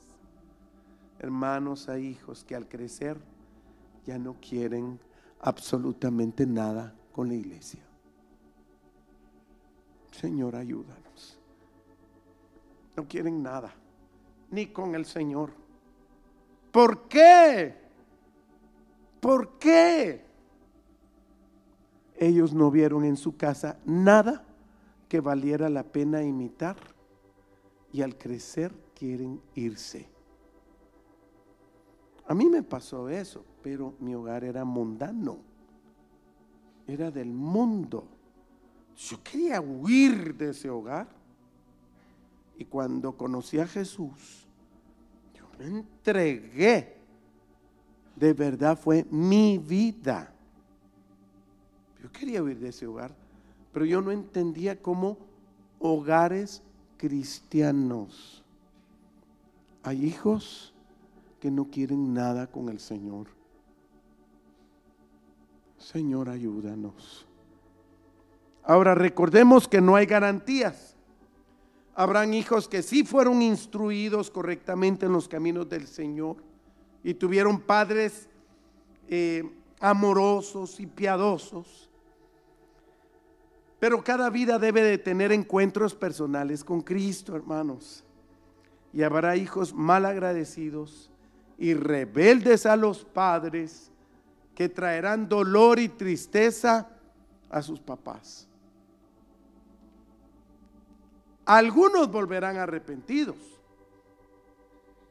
Hermanos 1.21 1.89
a 1.89 1.99
hijos 1.99 2.45
que 2.45 2.55
al 2.55 2.69
crecer 2.69 3.17
ya 4.05 4.19
no 4.19 4.37
quieren 4.47 5.01
absolutamente 5.41 6.45
nada 6.45 6.95
con 7.12 7.29
la 7.29 7.35
iglesia. 7.35 7.81
Señor, 10.12 10.55
ayúdanos. 10.55 11.39
No 12.95 13.09
quieren 13.09 13.43
nada, 13.43 13.75
ni 14.57 14.66
con 14.66 14.97
el 14.97 15.05
Señor. 15.05 15.51
¿Por 16.73 17.07
qué? 17.07 17.77
¿Por 19.21 19.59
qué? 19.59 20.25
Ellos 22.16 22.53
no 22.53 22.71
vieron 22.71 23.05
en 23.05 23.16
su 23.16 23.37
casa 23.37 23.79
nada 23.85 24.45
que 25.09 25.21
valiera 25.21 25.69
la 25.69 25.85
pena 25.85 26.23
imitar 26.23 26.77
y 27.92 28.03
al 28.03 28.19
crecer 28.19 28.73
quieren 28.99 29.40
irse. 29.55 30.09
A 32.27 32.35
mí 32.35 32.47
me 32.47 32.64
pasó 32.64 33.09
eso, 33.09 33.45
pero 33.62 33.95
mi 34.01 34.14
hogar 34.14 34.42
era 34.42 34.64
mundano 34.64 35.38
era 36.87 37.11
del 37.11 37.33
mundo. 37.33 38.07
Yo 38.97 39.23
quería 39.23 39.61
huir 39.61 40.35
de 40.37 40.51
ese 40.51 40.71
hogar. 40.71 41.09
Y 42.59 42.64
cuando 42.64 43.16
conocí 43.16 43.59
a 43.59 43.66
Jesús, 43.66 44.46
entregué. 45.61 46.97
De 48.14 48.33
verdad 48.33 48.79
fue 48.79 49.05
mi 49.11 49.59
vida. 49.59 50.33
Yo 52.03 52.11
quería 52.12 52.42
huir 52.42 52.59
de 52.59 52.69
ese 52.69 52.87
hogar, 52.87 53.14
pero 53.73 53.85
yo 53.85 54.01
no 54.01 54.11
entendía 54.11 54.81
cómo 54.81 55.19
hogares 55.79 56.62
cristianos. 56.97 58.42
Hay 59.83 60.05
hijos 60.05 60.75
que 61.40 61.51
no 61.51 61.66
quieren 61.66 62.14
nada 62.14 62.47
con 62.47 62.69
el 62.69 62.81
Señor. 62.81 63.29
Señor, 65.79 66.29
ayúdanos. 66.29 67.27
Ahora 68.64 68.95
recordemos 68.95 69.69
que 69.69 69.81
no 69.81 69.95
hay 69.95 70.07
garantías. 70.07 70.96
Habrán 71.99 72.35
hijos 72.35 72.69
que 72.69 72.83
sí 72.83 73.05
fueron 73.05 73.41
instruidos 73.41 74.31
correctamente 74.31 75.07
en 75.07 75.13
los 75.13 75.29
caminos 75.29 75.67
del 75.67 75.87
Señor 75.87 76.37
y 77.03 77.15
tuvieron 77.15 77.59
padres 77.59 78.29
eh, 79.09 79.51
amorosos 79.81 80.79
y 80.79 80.87
piadosos. 80.87 81.89
Pero 83.79 84.05
cada 84.05 84.29
vida 84.29 84.59
debe 84.59 84.83
de 84.83 84.99
tener 84.99 85.33
encuentros 85.33 85.95
personales 85.95 86.63
con 86.63 86.83
Cristo, 86.83 87.35
hermanos. 87.35 88.05
Y 88.93 89.03
habrá 89.03 89.35
hijos 89.37 89.73
mal 89.73 90.05
agradecidos 90.05 91.11
y 91.57 91.73
rebeldes 91.73 92.67
a 92.67 92.77
los 92.77 93.07
padres 93.07 93.91
que 94.55 94.69
traerán 94.69 95.31
dolor 95.31 95.79
y 95.79 95.89
tristeza 95.89 96.91
a 97.49 97.63
sus 97.63 97.81
papás. 97.81 98.47
Algunos 101.47 102.11
volverán 102.11 102.57
arrepentidos 102.57 103.37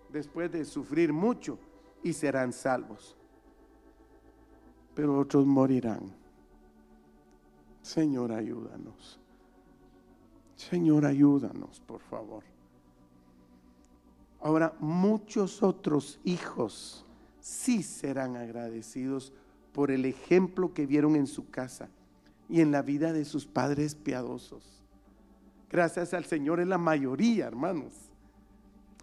después 0.10 0.52
de 0.52 0.66
sufrir 0.66 1.14
mucho 1.14 1.58
y 2.04 2.12
serán 2.12 2.52
salvos. 2.52 3.16
Pero 4.94 5.18
otros 5.18 5.46
morirán. 5.46 6.14
Señor, 7.82 8.34
ayúdanos. 8.34 9.20
Señor, 10.58 11.06
ayúdanos, 11.06 11.80
por 11.80 12.02
favor. 12.02 12.44
Ahora, 14.42 14.76
muchos 14.80 15.64
otros 15.64 16.20
hijos 16.24 17.06
sí 17.40 17.82
serán 17.82 18.36
agradecidos 18.36 19.32
por 19.72 19.90
el 19.90 20.04
ejemplo 20.06 20.74
que 20.74 20.86
vieron 20.86 21.16
en 21.16 21.28
su 21.28 21.50
casa 21.50 21.90
y 22.50 22.62
en 22.62 22.72
la 22.72 22.82
vida 22.82 23.14
de 23.14 23.24
sus 23.24 23.46
padres 23.46 23.96
piadosos. 23.96 24.75
Gracias 25.70 26.14
al 26.14 26.26
Señor 26.26 26.60
es 26.60 26.68
la 26.68 26.78
mayoría, 26.78 27.48
hermanos. 27.48 27.94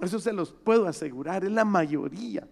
Eso 0.00 0.18
se 0.18 0.32
los 0.32 0.52
puedo 0.52 0.86
asegurar, 0.86 1.44
es 1.44 1.52
la 1.52 1.64
mayoría. 1.64 2.46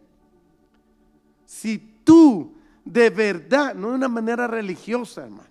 Si 1.45 1.79
tú 2.05 2.55
de 2.85 3.11
verdad, 3.11 3.75
no 3.75 3.91
de 3.91 3.95
una 3.95 4.09
manera 4.09 4.47
religiosa, 4.47 5.25
hermano, 5.25 5.51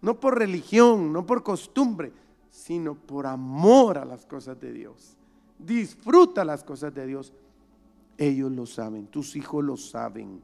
no 0.00 0.20
por 0.20 0.38
religión, 0.38 1.12
no 1.12 1.24
por 1.24 1.42
costumbre, 1.42 2.12
sino 2.50 2.94
por 2.94 3.26
amor 3.26 3.98
a 3.98 4.04
las 4.04 4.26
cosas 4.26 4.60
de 4.60 4.72
Dios, 4.72 5.16
disfruta 5.58 6.44
las 6.44 6.62
cosas 6.62 6.94
de 6.94 7.06
Dios, 7.06 7.32
ellos 8.16 8.52
lo 8.52 8.66
saben, 8.66 9.06
tus 9.06 9.34
hijos 9.34 9.64
lo 9.64 9.76
saben 9.76 10.40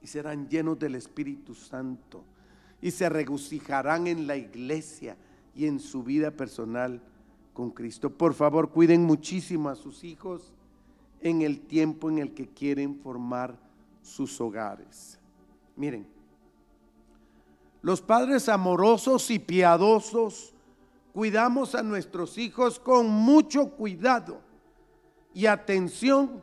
y 0.00 0.06
serán 0.06 0.48
llenos 0.48 0.78
del 0.78 0.94
Espíritu 0.94 1.54
Santo 1.54 2.22
y 2.80 2.90
se 2.90 3.08
regocijarán 3.08 4.06
en 4.06 4.26
la 4.26 4.36
iglesia 4.36 5.16
y 5.54 5.66
en 5.66 5.80
su 5.80 6.02
vida 6.02 6.30
personal 6.30 7.00
con 7.52 7.70
Cristo. 7.70 8.10
Por 8.10 8.34
favor, 8.34 8.70
cuiden 8.70 9.04
muchísimo 9.04 9.68
a 9.68 9.74
sus 9.74 10.04
hijos 10.04 10.52
en 11.20 11.42
el 11.42 11.60
tiempo 11.60 12.10
en 12.10 12.18
el 12.18 12.34
que 12.34 12.48
quieren 12.48 12.96
formar 12.96 13.58
sus 14.02 14.40
hogares. 14.40 15.18
Miren, 15.74 16.06
los 17.82 18.02
padres 18.02 18.48
amorosos 18.48 19.30
y 19.30 19.38
piadosos 19.38 20.52
cuidamos 21.12 21.74
a 21.74 21.82
nuestros 21.82 22.36
hijos 22.36 22.78
con 22.78 23.08
mucho 23.08 23.70
cuidado 23.70 24.40
y 25.32 25.46
atención 25.46 26.42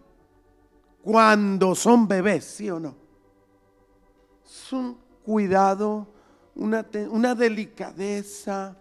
cuando 1.03 1.75
son 1.75 2.07
bebés, 2.07 2.45
¿sí 2.45 2.69
o 2.69 2.79
no? 2.79 2.95
Es 4.45 4.71
un 4.71 4.97
cuidado, 5.23 6.07
una, 6.55 6.85
una 7.09 7.35
delicadeza. 7.35 8.75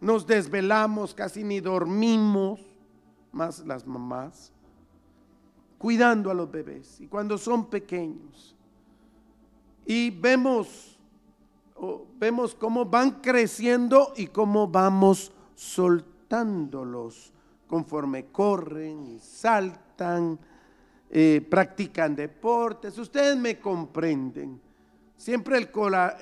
Nos 0.00 0.26
desvelamos, 0.26 1.14
casi 1.14 1.44
ni 1.44 1.60
dormimos, 1.60 2.60
más 3.32 3.60
las 3.66 3.86
mamás, 3.86 4.52
cuidando 5.78 6.30
a 6.30 6.34
los 6.34 6.50
bebés. 6.50 7.00
Y 7.00 7.06
cuando 7.06 7.36
son 7.36 7.68
pequeños, 7.68 8.56
y 9.84 10.10
vemos, 10.10 10.98
vemos 12.18 12.54
cómo 12.54 12.84
van 12.84 13.20
creciendo 13.20 14.12
y 14.16 14.28
cómo 14.28 14.68
vamos 14.68 15.32
soltándolos 15.54 17.32
conforme 17.66 18.26
corren 18.26 19.06
y 19.06 19.18
saltan 19.18 20.38
eh, 21.12 21.44
practican 21.50 22.14
deportes, 22.14 22.96
ustedes 22.96 23.36
me 23.36 23.58
comprenden. 23.58 24.60
Siempre 25.20 25.58
el, 25.58 25.68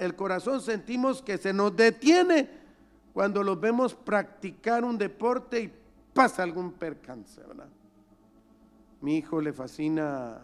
el 0.00 0.16
corazón 0.16 0.60
sentimos 0.60 1.22
que 1.22 1.38
se 1.38 1.52
nos 1.52 1.76
detiene 1.76 2.50
cuando 3.12 3.44
los 3.44 3.60
vemos 3.60 3.94
practicar 3.94 4.82
un 4.82 4.98
deporte 4.98 5.60
y 5.60 5.72
pasa 6.12 6.42
algún 6.42 6.72
percance, 6.72 7.40
¿verdad? 7.42 7.68
Mi 9.00 9.18
hijo 9.18 9.40
le 9.40 9.52
fascina 9.52 10.42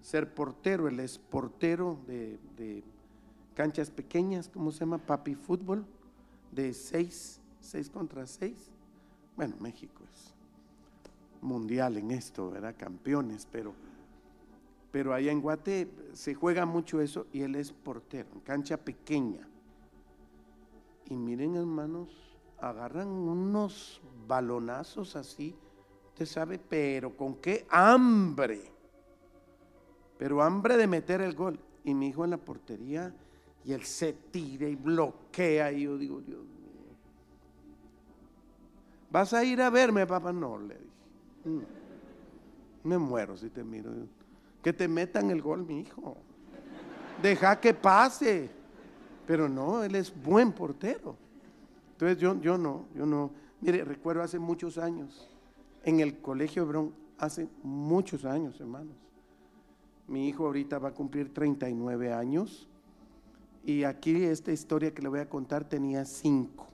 ser 0.00 0.32
portero, 0.32 0.88
él 0.88 1.00
es 1.00 1.18
portero 1.18 1.98
de, 2.06 2.38
de 2.56 2.82
canchas 3.54 3.90
pequeñas, 3.90 4.48
¿cómo 4.48 4.72
se 4.72 4.80
llama? 4.80 4.96
Papi 4.96 5.34
fútbol, 5.34 5.84
de 6.50 6.72
seis, 6.72 7.42
seis 7.60 7.90
contra 7.90 8.26
seis. 8.26 8.70
Bueno, 9.36 9.54
México 9.60 10.02
es 10.10 10.32
mundial 11.42 11.98
en 11.98 12.10
esto, 12.12 12.52
¿verdad? 12.52 12.74
Campeones, 12.74 13.46
pero, 13.52 13.74
pero 14.92 15.14
allá 15.14 15.32
en 15.32 15.40
Guate 15.40 15.90
se 16.12 16.34
juega 16.34 16.66
mucho 16.66 17.00
eso 17.00 17.26
y 17.32 17.40
él 17.40 17.54
es 17.54 17.72
portero, 17.72 18.28
en 18.34 18.40
cancha 18.40 18.76
pequeña. 18.76 19.48
Y 21.08 21.16
miren 21.16 21.56
hermanos, 21.56 22.10
agarran 22.60 23.08
unos 23.08 24.02
balonazos 24.28 25.16
así, 25.16 25.56
usted 26.08 26.26
sabe, 26.26 26.58
pero 26.58 27.16
con 27.16 27.36
qué 27.36 27.66
hambre, 27.70 28.60
pero 30.18 30.42
hambre 30.42 30.76
de 30.76 30.86
meter 30.86 31.22
el 31.22 31.34
gol. 31.34 31.58
Y 31.84 31.94
mi 31.94 32.08
hijo 32.08 32.22
en 32.22 32.30
la 32.30 32.36
portería 32.36 33.12
y 33.64 33.72
él 33.72 33.82
se 33.82 34.12
tira 34.12 34.68
y 34.68 34.76
bloquea 34.76 35.72
y 35.72 35.82
yo 35.82 35.98
digo, 35.98 36.20
Dios 36.20 36.38
mío, 36.38 36.96
¿vas 39.10 39.32
a 39.32 39.42
ir 39.42 39.60
a 39.62 39.70
verme, 39.70 40.06
papá? 40.06 40.32
No, 40.32 40.58
le 40.58 40.74
dije. 40.74 40.86
Mm. 41.44 42.88
Me 42.88 42.98
muero 42.98 43.36
si 43.36 43.48
te 43.48 43.64
miro. 43.64 43.90
Que 44.62 44.72
te 44.72 44.88
metan 44.88 45.30
el 45.30 45.42
gol, 45.42 45.64
mi 45.64 45.80
hijo. 45.80 46.16
Deja 47.20 47.60
que 47.60 47.74
pase. 47.74 48.50
Pero 49.26 49.48
no, 49.48 49.82
él 49.82 49.94
es 49.94 50.12
buen 50.22 50.52
portero. 50.52 51.16
Entonces 51.92 52.18
yo, 52.18 52.40
yo 52.40 52.58
no, 52.58 52.86
yo 52.94 53.06
no. 53.06 53.30
Mire, 53.60 53.84
recuerdo 53.84 54.22
hace 54.22 54.38
muchos 54.38 54.78
años, 54.78 55.30
en 55.84 56.00
el 56.00 56.18
colegio 56.18 56.64
Hebrón, 56.64 56.92
hace 57.18 57.48
muchos 57.62 58.24
años, 58.24 58.60
hermanos. 58.60 58.96
Mi 60.08 60.28
hijo 60.28 60.46
ahorita 60.46 60.78
va 60.78 60.88
a 60.88 60.94
cumplir 60.94 61.32
39 61.32 62.12
años. 62.12 62.68
Y 63.64 63.84
aquí 63.84 64.24
esta 64.24 64.50
historia 64.50 64.92
que 64.92 65.02
le 65.02 65.08
voy 65.08 65.20
a 65.20 65.28
contar 65.28 65.68
tenía 65.68 66.04
5. 66.04 66.66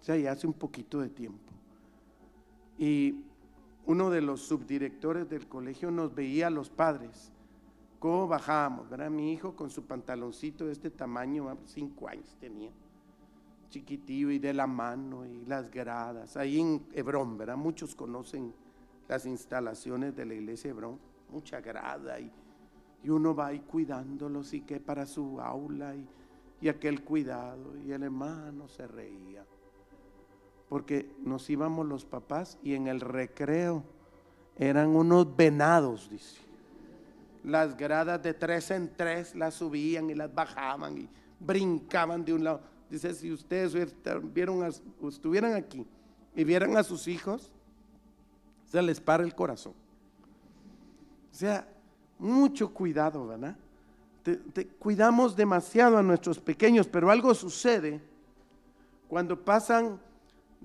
O 0.00 0.04
sea, 0.04 0.16
ya 0.16 0.32
hace 0.32 0.46
un 0.46 0.52
poquito 0.52 1.00
de 1.00 1.08
tiempo. 1.08 1.40
Y 2.78 3.24
uno 3.86 4.10
de 4.10 4.20
los 4.20 4.40
subdirectores 4.40 5.28
del 5.30 5.46
colegio 5.46 5.92
nos 5.92 6.14
veía 6.14 6.48
a 6.48 6.50
los 6.50 6.68
padres, 6.70 7.30
cómo 8.00 8.26
bajábamos. 8.26 8.88
Mi 9.10 9.32
hijo 9.32 9.54
con 9.54 9.70
su 9.70 9.84
pantaloncito 9.84 10.66
de 10.66 10.72
este 10.72 10.90
tamaño, 10.90 11.56
cinco 11.66 12.08
años 12.08 12.36
tenía, 12.40 12.70
chiquitillo 13.70 14.30
y 14.32 14.40
de 14.40 14.52
la 14.52 14.66
mano 14.66 15.24
y 15.24 15.44
las 15.46 15.70
gradas, 15.70 16.36
ahí 16.36 16.60
en 16.60 16.86
Hebrón, 16.92 17.38
¿verdad? 17.38 17.56
Muchos 17.56 17.94
conocen 17.94 18.52
las 19.08 19.24
instalaciones 19.24 20.16
de 20.16 20.26
la 20.26 20.34
iglesia 20.34 20.70
de 20.70 20.76
Hebrón, 20.76 20.98
mucha 21.30 21.60
grada 21.60 22.18
y, 22.18 22.32
y 23.04 23.08
uno 23.08 23.36
va 23.36 23.48
ahí 23.48 23.60
cuidándolos 23.60 24.52
y 24.52 24.62
que 24.62 24.80
para 24.80 25.06
su 25.06 25.40
aula 25.40 25.94
y, 25.94 26.08
y 26.60 26.68
aquel 26.68 27.04
cuidado. 27.04 27.76
Y 27.86 27.92
el 27.92 28.02
hermano 28.02 28.66
se 28.66 28.88
reía 28.88 29.44
porque 30.68 31.10
nos 31.22 31.48
íbamos 31.48 31.86
los 31.86 32.04
papás 32.04 32.58
y 32.62 32.74
en 32.74 32.88
el 32.88 33.00
recreo 33.00 33.84
eran 34.56 34.88
unos 34.88 35.36
venados, 35.36 36.08
dice. 36.10 36.40
Las 37.44 37.76
gradas 37.76 38.22
de 38.22 38.34
tres 38.34 38.70
en 38.72 38.92
tres 38.96 39.34
las 39.36 39.54
subían 39.54 40.10
y 40.10 40.14
las 40.14 40.34
bajaban 40.34 40.98
y 40.98 41.08
brincaban 41.38 42.24
de 42.24 42.32
un 42.32 42.44
lado. 42.44 42.60
Dice, 42.90 43.14
si 43.14 43.32
ustedes 43.32 43.74
vieron 44.32 44.64
estuvieran 45.08 45.54
aquí 45.54 45.86
y 46.34 46.44
vieran 46.44 46.76
a 46.76 46.82
sus 46.82 47.06
hijos, 47.06 47.50
se 48.66 48.82
les 48.82 49.00
para 49.00 49.22
el 49.22 49.34
corazón. 49.34 49.74
O 51.32 51.34
sea, 51.34 51.68
mucho 52.18 52.72
cuidado, 52.72 53.26
¿verdad? 53.26 53.56
cuidamos 54.80 55.36
demasiado 55.36 55.98
a 55.98 56.02
nuestros 56.02 56.40
pequeños, 56.40 56.88
pero 56.88 57.10
algo 57.10 57.32
sucede 57.32 58.00
cuando 59.08 59.38
pasan 59.38 60.00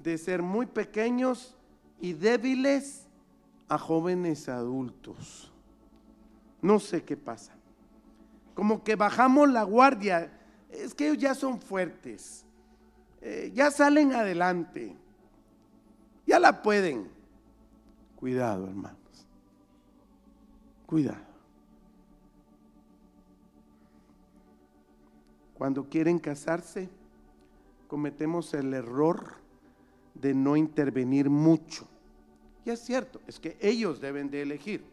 de 0.03 0.17
ser 0.17 0.41
muy 0.41 0.65
pequeños 0.65 1.55
y 1.99 2.13
débiles 2.13 3.07
a 3.67 3.77
jóvenes 3.77 4.49
adultos. 4.49 5.51
No 6.61 6.79
sé 6.79 7.03
qué 7.03 7.17
pasa. 7.17 7.53
Como 8.53 8.83
que 8.83 8.95
bajamos 8.95 9.49
la 9.49 9.63
guardia. 9.63 10.31
Es 10.69 10.93
que 10.93 11.07
ellos 11.07 11.21
ya 11.21 11.35
son 11.35 11.59
fuertes. 11.59 12.45
Eh, 13.21 13.51
ya 13.53 13.71
salen 13.71 14.13
adelante. 14.13 14.95
Ya 16.25 16.39
la 16.39 16.61
pueden. 16.61 17.09
Cuidado, 18.15 18.67
hermanos. 18.67 19.27
Cuidado. 20.85 21.31
Cuando 25.55 25.87
quieren 25.87 26.17
casarse, 26.19 26.89
cometemos 27.87 28.53
el 28.53 28.73
error 28.73 29.40
de 30.21 30.33
no 30.33 30.55
intervenir 30.55 31.29
mucho. 31.29 31.87
Y 32.63 32.69
es 32.69 32.79
cierto, 32.79 33.19
es 33.25 33.39
que 33.39 33.57
ellos 33.59 33.99
deben 33.99 34.29
de 34.29 34.43
elegir. 34.43 34.83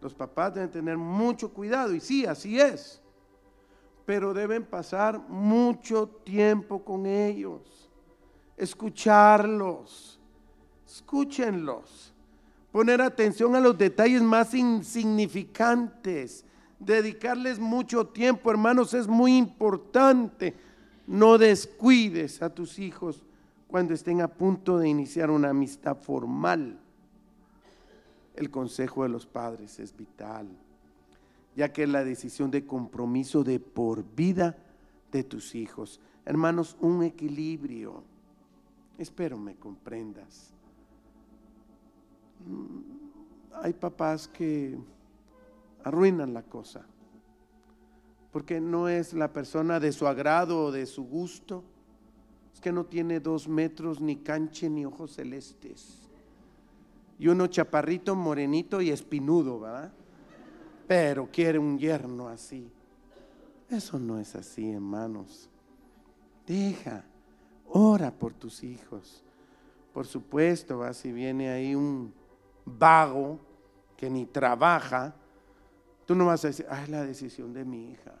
Los 0.00 0.12
papás 0.12 0.54
deben 0.54 0.70
tener 0.70 0.96
mucho 0.96 1.52
cuidado 1.52 1.94
y 1.94 2.00
sí, 2.00 2.26
así 2.26 2.60
es. 2.60 3.00
pero 4.04 4.34
deben 4.34 4.64
pasar 4.64 5.18
mucho 5.30 6.06
tiempo 6.06 6.84
con 6.84 7.06
ellos, 7.06 7.88
escucharlos, 8.54 10.20
escúchenlos, 10.86 12.12
poner 12.70 13.00
atención 13.00 13.56
a 13.56 13.60
los 13.60 13.78
detalles 13.78 14.20
más 14.20 14.52
insignificantes, 14.52 16.44
dedicarles 16.78 17.58
mucho 17.58 18.06
tiempo, 18.06 18.50
hermanos, 18.50 18.92
es 18.92 19.06
muy 19.06 19.38
importante. 19.38 20.54
No 21.06 21.38
descuides 21.38 22.42
a 22.42 22.50
tus 22.50 22.78
hijos 22.78 23.22
cuando 23.74 23.92
estén 23.92 24.20
a 24.20 24.28
punto 24.28 24.78
de 24.78 24.88
iniciar 24.88 25.32
una 25.32 25.50
amistad 25.50 25.96
formal. 25.96 26.78
El 28.36 28.48
consejo 28.48 29.02
de 29.02 29.08
los 29.08 29.26
padres 29.26 29.80
es 29.80 29.96
vital 29.96 30.46
ya 31.56 31.72
que 31.72 31.82
es 31.82 31.88
la 31.88 32.04
decisión 32.04 32.52
de 32.52 32.64
compromiso 32.64 33.42
de 33.42 33.58
por 33.58 34.04
vida 34.14 34.56
de 35.10 35.24
tus 35.24 35.56
hijos. 35.56 36.00
Hermanos, 36.24 36.76
un 36.80 37.02
equilibrio. 37.02 38.04
Espero 38.96 39.36
me 39.38 39.56
comprendas. 39.56 40.52
Mm, 42.46 43.56
hay 43.60 43.72
papás 43.72 44.28
que 44.28 44.78
arruinan 45.82 46.32
la 46.32 46.44
cosa, 46.44 46.86
porque 48.30 48.60
no 48.60 48.88
es 48.88 49.14
la 49.14 49.32
persona 49.32 49.80
de 49.80 49.90
su 49.90 50.06
agrado 50.06 50.66
o 50.66 50.70
de 50.70 50.86
su 50.86 51.02
gusto. 51.02 51.64
Que 52.64 52.72
no 52.72 52.86
tiene 52.86 53.20
dos 53.20 53.46
metros, 53.46 54.00
ni 54.00 54.16
canche, 54.16 54.70
ni 54.70 54.86
ojos 54.86 55.12
celestes. 55.12 56.08
Y 57.18 57.28
uno 57.28 57.46
chaparrito, 57.46 58.16
morenito 58.16 58.80
y 58.80 58.90
espinudo, 58.90 59.60
¿verdad? 59.60 59.92
pero 60.86 61.28
quiere 61.30 61.58
un 61.58 61.78
yerno 61.78 62.28
así. 62.28 62.70
Eso 63.68 63.98
no 63.98 64.18
es 64.18 64.34
así, 64.34 64.70
hermanos. 64.70 65.48
Deja, 66.46 67.04
ora 67.68 68.10
por 68.10 68.34
tus 68.34 68.62
hijos. 68.62 69.24
Por 69.92 70.06
supuesto, 70.06 70.78
va 70.78 70.92
si 70.92 71.12
viene 71.12 71.50
ahí 71.50 71.74
un 71.74 72.12
vago 72.64 73.38
que 73.96 74.10
ni 74.10 74.26
trabaja, 74.26 75.14
tú 76.04 76.14
no 76.14 76.26
vas 76.26 76.44
a 76.44 76.48
decir, 76.48 76.66
ah, 76.68 76.82
es 76.82 76.88
la 76.88 77.02
decisión 77.02 77.52
de 77.52 77.64
mi 77.64 77.92
hija. 77.92 78.14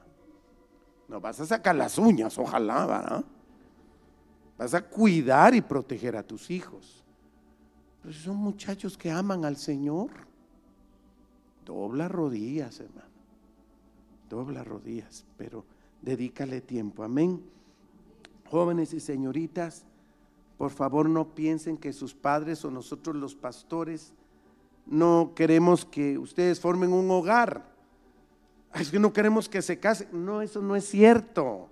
No, 1.08 1.20
vas 1.20 1.40
a 1.40 1.46
sacar 1.46 1.74
las 1.74 1.98
uñas, 1.98 2.38
ojalá, 2.38 2.86
¿verdad? 2.86 3.24
Vas 4.58 4.74
a 4.74 4.82
cuidar 4.82 5.54
y 5.54 5.60
proteger 5.60 6.16
a 6.16 6.22
tus 6.22 6.50
hijos. 6.50 7.02
Pero 8.02 8.14
si 8.14 8.20
son 8.20 8.36
muchachos 8.36 8.96
que 8.96 9.10
aman 9.10 9.44
al 9.44 9.56
Señor, 9.56 10.10
Dobla 11.64 12.08
rodillas, 12.08 12.78
hermano. 12.80 13.08
Dobla 14.28 14.64
rodillas, 14.64 15.24
pero 15.36 15.64
dedícale 16.02 16.60
tiempo. 16.60 17.02
Amén. 17.02 17.42
Jóvenes 18.50 18.92
y 18.92 19.00
señoritas, 19.00 19.84
por 20.58 20.70
favor 20.70 21.08
no 21.08 21.34
piensen 21.34 21.76
que 21.76 21.92
sus 21.92 22.14
padres 22.14 22.64
o 22.64 22.70
nosotros 22.70 23.16
los 23.16 23.34
pastores 23.34 24.12
no 24.86 25.32
queremos 25.34 25.84
que 25.84 26.18
ustedes 26.18 26.60
formen 26.60 26.92
un 26.92 27.10
hogar. 27.10 27.72
Es 28.74 28.90
que 28.90 28.98
no 28.98 29.12
queremos 29.12 29.48
que 29.48 29.62
se 29.62 29.78
casen. 29.78 30.08
No, 30.12 30.42
eso 30.42 30.60
no 30.60 30.76
es 30.76 30.86
cierto. 30.86 31.68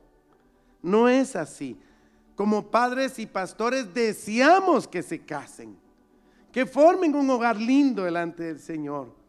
No 0.83 1.09
es 1.09 1.37
así. 1.37 1.77
Como 2.35 2.71
padres 2.71 3.18
y 3.18 3.27
pastores 3.27 3.92
deseamos 3.92 4.88
que 4.88 5.03
se 5.03 5.21
casen, 5.21 5.77
que 6.51 6.66
formen 6.66 7.14
un 7.14 7.29
hogar 7.31 7.57
lindo 7.57 8.05
delante 8.05 8.45
del 8.45 8.59
Señor 8.59 9.23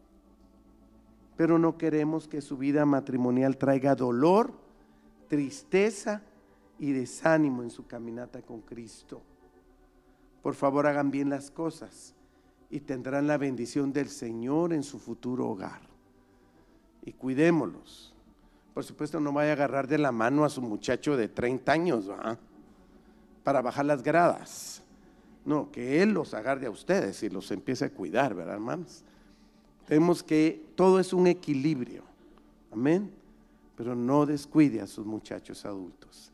pero 1.36 1.58
no 1.58 1.78
queremos 1.78 2.28
que 2.28 2.42
su 2.42 2.58
vida 2.58 2.86
matrimonial 2.86 3.58
traiga 3.58 3.96
dolor, 3.96 4.54
tristeza 5.28 6.22
y 6.78 6.92
desánimo 6.92 7.64
en 7.64 7.70
su 7.70 7.88
caminata 7.88 8.42
con 8.42 8.62
Cristo. 8.62 9.22
Por 10.42 10.56
favor, 10.56 10.86
hagan 10.86 11.10
bien 11.10 11.30
las 11.30 11.50
cosas 11.50 12.14
y 12.70 12.82
tendrán 12.82 13.28
la 13.28 13.38
bendición 13.38 13.94
del 13.94 14.10
Señor 14.10 14.74
en 14.74 14.84
su 14.84 15.00
futuro 15.00 15.48
hogar. 15.48 15.82
Y 17.04 17.14
cuidémoslos. 17.14 18.14
Por 18.74 18.84
supuesto, 18.84 19.20
no 19.20 19.32
vaya 19.32 19.52
a 19.52 19.54
agarrar 19.54 19.88
de 19.88 19.98
la 19.98 20.12
mano 20.12 20.46
a 20.46 20.50
su 20.50 20.62
muchacho 20.62 21.16
de 21.16 21.30
30 21.30 21.72
años 21.72 22.10
para 23.44 23.62
bajar 23.62 23.86
las 23.86 24.04
gradas. 24.04 24.82
No, 25.46 25.72
que 25.72 26.02
Él 26.02 26.14
los 26.14 26.34
agarre 26.34 26.68
a 26.68 26.72
ustedes 26.72 27.22
y 27.24 27.30
los 27.30 27.52
empiece 27.52 27.86
a 27.86 27.90
cuidar, 27.90 28.34
¿verdad, 28.34 28.56
hermanos? 28.56 29.04
Vemos 29.90 30.24
que 30.24 30.66
todo 30.76 31.00
es 31.00 31.12
un 31.12 31.28
equilibrio. 31.28 32.04
Amén. 32.72 33.14
Pero 33.76 33.96
no 33.96 34.26
descuide 34.26 34.80
a 34.80 34.88
sus 34.88 35.06
muchachos 35.06 35.66
adultos. 35.66 36.32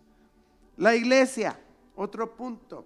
La 0.78 0.96
iglesia, 0.96 1.60
otro 1.96 2.36
punto. 2.36 2.86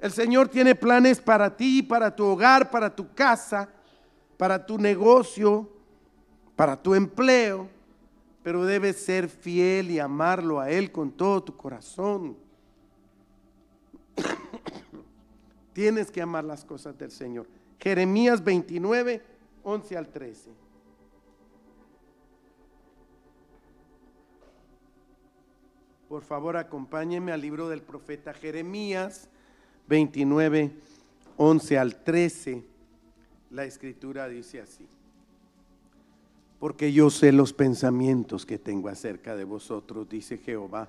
El 0.00 0.10
Señor 0.10 0.48
tiene 0.48 0.74
planes 0.74 1.20
para 1.20 1.54
ti, 1.54 1.82
para 1.82 2.14
tu 2.14 2.24
hogar, 2.24 2.70
para 2.70 2.94
tu 2.94 3.12
casa, 3.14 3.68
para 4.36 4.64
tu 4.64 4.78
negocio, 4.78 5.68
para 6.54 6.80
tu 6.80 6.94
empleo, 6.94 7.68
pero 8.42 8.64
debes 8.64 8.96
ser 8.96 9.28
fiel 9.28 9.90
y 9.90 9.98
amarlo 9.98 10.60
a 10.60 10.70
Él 10.70 10.92
con 10.92 11.10
todo 11.10 11.42
tu 11.42 11.56
corazón. 11.56 12.36
Tienes 15.72 16.10
que 16.10 16.22
amar 16.22 16.44
las 16.44 16.64
cosas 16.64 16.96
del 16.98 17.10
Señor. 17.10 17.46
Jeremías 17.78 18.42
29, 18.42 19.22
11 19.62 19.96
al 19.96 20.08
13. 20.08 20.50
Por 26.08 26.22
favor, 26.22 26.56
acompáñenme 26.56 27.32
al 27.32 27.40
libro 27.40 27.68
del 27.68 27.82
profeta 27.82 28.32
Jeremías 28.32 29.28
29, 29.88 30.70
11 31.36 31.78
al 31.78 31.96
13. 32.02 32.64
La 33.50 33.64
escritura 33.64 34.28
dice 34.28 34.60
así. 34.60 34.86
Porque 36.58 36.92
yo 36.92 37.10
sé 37.10 37.32
los 37.32 37.52
pensamientos 37.52 38.46
que 38.46 38.58
tengo 38.58 38.88
acerca 38.88 39.36
de 39.36 39.44
vosotros, 39.44 40.08
dice 40.08 40.38
Jehová. 40.38 40.88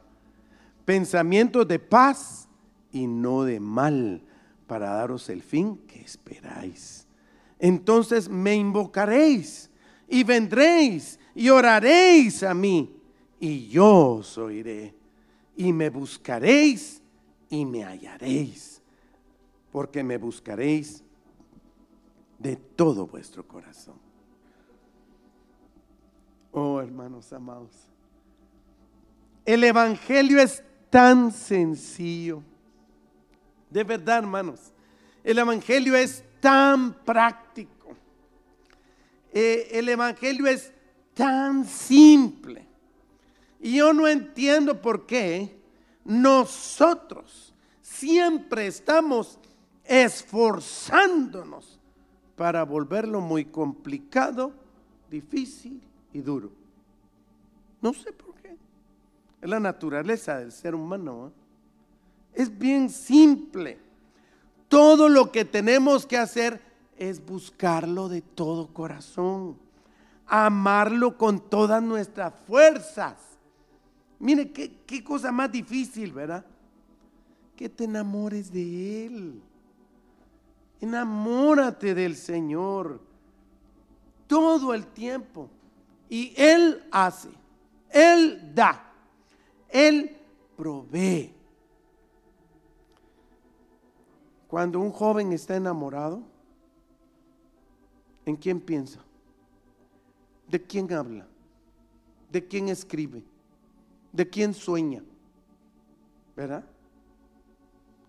Pensamientos 0.85 1.67
de 1.67 1.79
paz 1.79 2.46
y 2.91 3.07
no 3.07 3.43
de 3.43 3.59
mal 3.59 4.23
para 4.67 4.89
daros 4.89 5.29
el 5.29 5.41
fin 5.41 5.77
que 5.87 6.01
esperáis. 6.01 7.07
Entonces 7.59 8.29
me 8.29 8.55
invocaréis 8.55 9.69
y 10.07 10.23
vendréis 10.23 11.19
y 11.35 11.49
oraréis 11.49 12.43
a 12.43 12.53
mí 12.53 12.97
y 13.39 13.67
yo 13.67 14.15
os 14.15 14.37
oiré 14.37 14.95
y 15.55 15.73
me 15.73 15.89
buscaréis 15.89 17.01
y 17.49 17.65
me 17.65 17.83
hallaréis, 17.83 18.81
porque 19.71 20.03
me 20.03 20.17
buscaréis 20.17 21.03
de 22.37 22.55
todo 22.55 23.07
vuestro 23.07 23.47
corazón. 23.47 23.95
Oh 26.51 26.79
hermanos 26.81 27.31
amados, 27.33 27.71
el 29.45 29.63
Evangelio 29.63 30.39
es 30.41 30.63
tan 30.89 31.31
sencillo. 31.31 32.43
De 33.69 33.83
verdad, 33.83 34.19
hermanos. 34.19 34.71
El 35.23 35.39
Evangelio 35.39 35.95
es 35.95 36.23
tan 36.39 36.93
práctico. 37.03 37.95
Eh, 39.33 39.67
el 39.71 39.89
Evangelio 39.89 40.47
es 40.47 40.71
tan 41.13 41.65
simple. 41.65 42.65
Y 43.59 43.77
yo 43.77 43.91
no 43.93 44.07
entiendo 44.07 44.81
por 44.81 45.05
qué 45.05 45.57
nosotros 46.05 47.53
siempre 47.81 48.67
estamos 48.67 49.39
esforzándonos 49.83 51.79
para 52.35 52.63
volverlo 52.63 53.19
muy 53.19 53.45
complicado, 53.45 54.53
difícil 55.09 55.81
y 56.13 56.21
duro. 56.21 56.51
No 57.81 57.93
sé 57.93 58.11
por 58.13 58.35
qué. 58.35 58.55
Es 59.41 59.49
la 59.49 59.59
naturaleza 59.59 60.37
del 60.37 60.51
ser 60.51 60.75
humano. 60.75 61.27
¿eh? 61.27 61.46
Es 62.37 62.55
bien 62.55 62.91
simple. 62.91 63.79
Todo 64.67 65.09
lo 65.09 65.31
que 65.31 65.43
tenemos 65.43 66.05
que 66.05 66.19
hacer 66.19 66.61
es 66.95 67.25
buscarlo 67.25 68.09
de 68.09 68.21
todo 68.21 68.67
corazón, 68.67 69.57
amarlo 70.27 71.17
con 71.17 71.39
todas 71.39 71.81
nuestras 71.81 72.31
fuerzas. 72.45 73.15
Mire, 74.19 74.51
qué, 74.51 75.03
cosa 75.03 75.31
más 75.31 75.51
difícil, 75.51 76.11
¿verdad? 76.11 76.45
Que 77.55 77.69
te 77.69 77.85
enamores 77.85 78.53
de 78.53 79.07
Él. 79.07 79.41
Enamórate 80.79 81.95
del 81.95 82.15
Señor 82.15 83.01
todo 84.27 84.75
el 84.75 84.85
tiempo. 84.85 85.49
Y 86.07 86.35
Él 86.37 86.83
hace, 86.91 87.29
Él 87.89 88.51
da, 88.53 88.93
Él 89.69 90.15
provee. 90.55 91.36
Cuando 94.47 94.79
un 94.79 94.91
joven 94.91 95.33
está 95.33 95.55
enamorado, 95.55 96.21
¿en 98.25 98.35
quién 98.37 98.61
piensa? 98.61 99.01
¿De 100.47 100.61
quién 100.61 100.91
habla? 100.93 101.27
¿De 102.31 102.47
quién 102.47 102.69
escribe? 102.69 103.23
¿De 104.13 104.29
quién 104.29 104.53
sueña? 104.53 105.03
¿Verdad? 106.35 106.65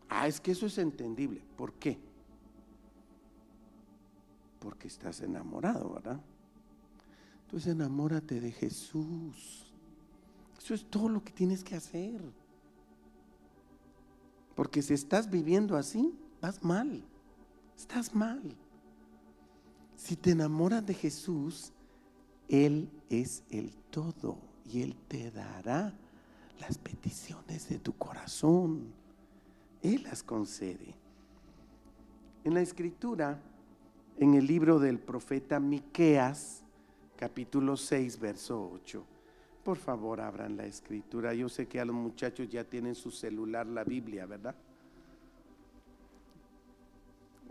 Ah, 0.08 0.28
es 0.28 0.40
que 0.40 0.52
eso 0.52 0.66
es 0.66 0.78
entendible. 0.78 1.42
¿Por 1.56 1.72
qué? 1.74 1.98
Porque 4.60 4.86
estás 4.86 5.20
enamorado, 5.20 5.92
¿verdad? 5.94 6.20
Entonces 7.46 7.72
enamórate 7.72 8.40
de 8.40 8.52
Jesús. 8.52 9.72
Eso 10.58 10.74
es 10.74 10.84
todo 10.84 11.08
lo 11.08 11.24
que 11.24 11.32
tienes 11.32 11.64
que 11.64 11.74
hacer. 11.74 12.20
Porque 14.54 14.82
si 14.82 14.94
estás 14.94 15.30
viviendo 15.30 15.76
así, 15.76 16.12
vas 16.40 16.62
mal. 16.62 17.02
Estás 17.76 18.14
mal. 18.14 18.42
Si 19.96 20.16
te 20.16 20.30
enamoras 20.30 20.84
de 20.86 20.94
Jesús, 20.94 21.72
Él 22.48 22.90
es 23.08 23.44
el 23.50 23.74
todo 23.90 24.38
y 24.64 24.82
Él 24.82 24.96
te 25.08 25.30
dará 25.30 25.92
las 26.60 26.78
peticiones 26.78 27.68
de 27.68 27.78
tu 27.78 27.96
corazón. 27.96 28.92
Él 29.82 30.02
las 30.04 30.22
concede. 30.22 30.94
En 32.44 32.54
la 32.54 32.60
escritura, 32.60 33.40
en 34.18 34.34
el 34.34 34.46
libro 34.46 34.78
del 34.78 34.98
profeta 34.98 35.60
Miqueas, 35.60 36.62
capítulo 37.16 37.76
6, 37.76 38.18
verso 38.18 38.70
8. 38.72 39.04
Por 39.64 39.76
favor, 39.76 40.20
abran 40.20 40.56
la 40.56 40.64
escritura. 40.64 41.34
Yo 41.34 41.48
sé 41.48 41.66
que 41.66 41.78
a 41.78 41.84
los 41.84 41.94
muchachos 41.94 42.48
ya 42.48 42.64
tienen 42.64 42.94
su 42.94 43.10
celular 43.10 43.66
la 43.66 43.84
Biblia, 43.84 44.24
¿verdad? 44.26 44.54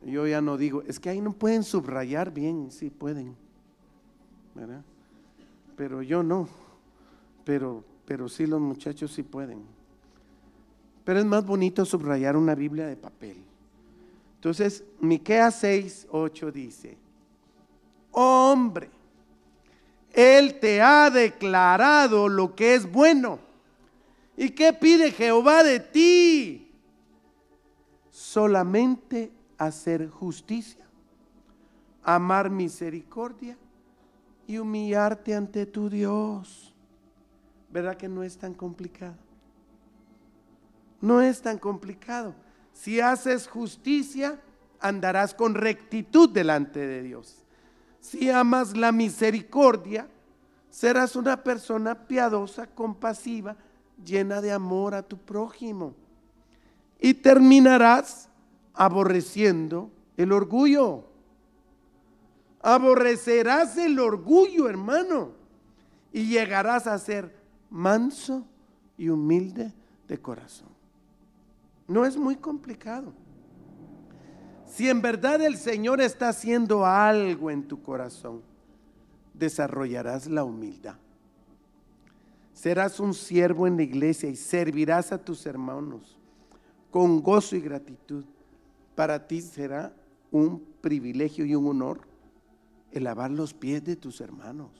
Yo 0.06 0.28
ya 0.28 0.42
no 0.42 0.58
digo, 0.58 0.84
es 0.84 1.00
que 1.00 1.10
ahí 1.10 1.22
no 1.22 1.34
pueden 1.34 1.64
subrayar 1.64 2.32
bien, 2.32 2.72
sí 2.72 2.90
pueden, 2.90 3.36
¿verdad? 4.56 4.84
Pero 5.76 6.02
yo 6.02 6.24
no, 6.24 6.48
pero, 7.44 7.84
pero 8.06 8.30
sí 8.30 8.46
los 8.46 8.62
muchachos 8.62 9.12
sí 9.12 9.24
pueden. 9.24 9.62
Pero 11.04 11.20
es 11.20 11.26
más 11.26 11.46
bonito 11.46 11.86
subrayar 11.86 12.36
una 12.36 12.56
Biblia 12.56 12.88
de 12.88 12.96
papel. 12.96 13.38
Entonces, 14.36 14.84
Miqueas 15.00 15.60
6, 15.60 16.08
8 16.12 16.52
dice, 16.52 16.98
hombre, 18.12 18.90
él 20.14 20.60
te 20.60 20.82
ha 20.82 21.10
declarado 21.10 22.28
lo 22.28 22.56
que 22.56 22.76
es 22.76 22.92
bueno. 22.92 23.40
¿Y 24.36 24.50
qué 24.52 24.74
pide 24.74 25.12
Jehová 25.12 25.64
de 25.64 25.80
ti? 25.80 26.72
Solamente 28.12 29.32
hacer 29.58 30.10
justicia, 30.10 30.86
amar 32.04 32.50
misericordia 32.50 33.58
y 34.46 34.58
humillarte 34.58 35.36
ante 35.36 35.66
tu 35.66 35.90
Dios. 35.90 36.74
¿Verdad 37.70 37.98
que 37.98 38.08
no 38.08 38.24
es 38.24 38.38
tan 38.38 38.54
complicado? 38.54 39.16
No 41.02 41.22
es 41.22 41.42
tan 41.42 41.58
complicado. 41.58 42.34
Si 42.74 43.00
haces 43.00 43.48
justicia, 43.48 44.40
andarás 44.80 45.34
con 45.34 45.56
rectitud 45.56 46.30
delante 46.30 46.80
de 46.80 47.04
Dios. 47.04 47.44
Si 48.00 48.30
amas 48.30 48.78
la 48.78 48.92
misericordia, 48.92 50.08
serás 50.70 51.16
una 51.16 51.44
persona 51.44 52.08
piadosa, 52.08 52.68
compasiva, 52.68 53.56
llena 54.04 54.42
de 54.42 54.52
amor 54.52 54.94
a 54.94 55.04
tu 55.04 55.18
prójimo. 55.18 55.94
Y 57.00 57.16
terminarás 57.16 58.30
aborreciendo 58.78 59.92
el 60.16 60.32
orgullo. 60.32 61.06
Aborrecerás 62.62 63.78
el 63.78 64.00
orgullo, 64.00 64.70
hermano, 64.70 65.32
y 66.14 66.28
llegarás 66.28 66.88
a 66.88 66.98
ser 67.00 67.36
manso 67.70 68.46
y 68.98 69.10
humilde 69.10 69.74
de 70.08 70.18
corazón. 70.20 70.70
No 71.88 72.06
es 72.06 72.18
muy 72.18 72.36
complicado. 72.36 73.14
Si 74.66 74.90
en 74.90 75.02
verdad 75.02 75.42
el 75.42 75.58
Señor 75.58 76.02
está 76.02 76.30
haciendo 76.30 76.86
algo 76.86 77.50
en 77.50 77.68
tu 77.68 77.82
corazón, 77.82 78.42
desarrollarás 79.34 80.28
la 80.28 80.44
humildad. 80.44 80.98
Serás 82.54 83.00
un 83.00 83.14
siervo 83.14 83.66
en 83.66 83.78
la 83.78 83.84
iglesia 83.84 84.30
y 84.30 84.36
servirás 84.36 85.12
a 85.12 85.18
tus 85.18 85.46
hermanos 85.46 86.18
con 86.92 87.22
gozo 87.22 87.56
y 87.56 87.62
gratitud. 87.62 88.26
Para 88.98 89.28
ti 89.28 89.42
será 89.42 89.94
un 90.32 90.60
privilegio 90.82 91.46
y 91.46 91.54
un 91.54 91.68
honor 91.68 92.02
el 92.92 93.04
lavar 93.04 93.30
los 93.30 93.54
pies 93.54 93.84
de 93.84 93.96
tus 93.96 94.22
hermanos. 94.22 94.72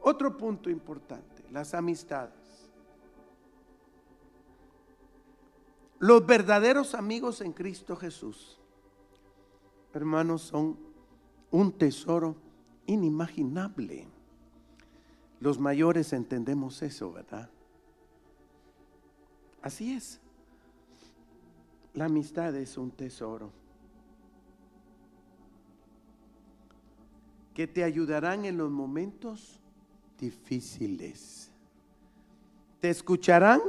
Otro 0.00 0.36
punto 0.36 0.70
importante, 0.70 1.42
las 1.50 1.74
amistades. 1.74 2.70
Los 5.98 6.24
verdaderos 6.24 6.94
amigos 6.94 7.40
en 7.40 7.52
Cristo 7.52 7.96
Jesús, 7.96 8.60
hermanos, 9.92 10.42
son 10.42 10.78
un 11.50 11.72
tesoro 11.72 12.36
inimaginable. 12.86 14.06
Los 15.40 15.58
mayores 15.58 16.12
entendemos 16.12 16.80
eso, 16.82 17.12
¿verdad? 17.12 17.50
Así 19.60 19.94
es. 19.94 20.21
La 21.94 22.06
amistad 22.06 22.54
es 22.56 22.78
un 22.78 22.90
tesoro 22.90 23.50
que 27.54 27.66
te 27.66 27.84
ayudarán 27.84 28.44
en 28.44 28.56
los 28.56 28.70
momentos 28.70 29.60
difíciles. 30.18 31.50
Te 32.80 32.88
escucharán 32.90 33.60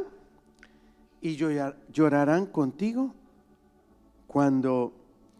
y 1.22 1.36
llorarán 1.36 2.46
contigo 2.48 3.14
cuando 4.28 4.94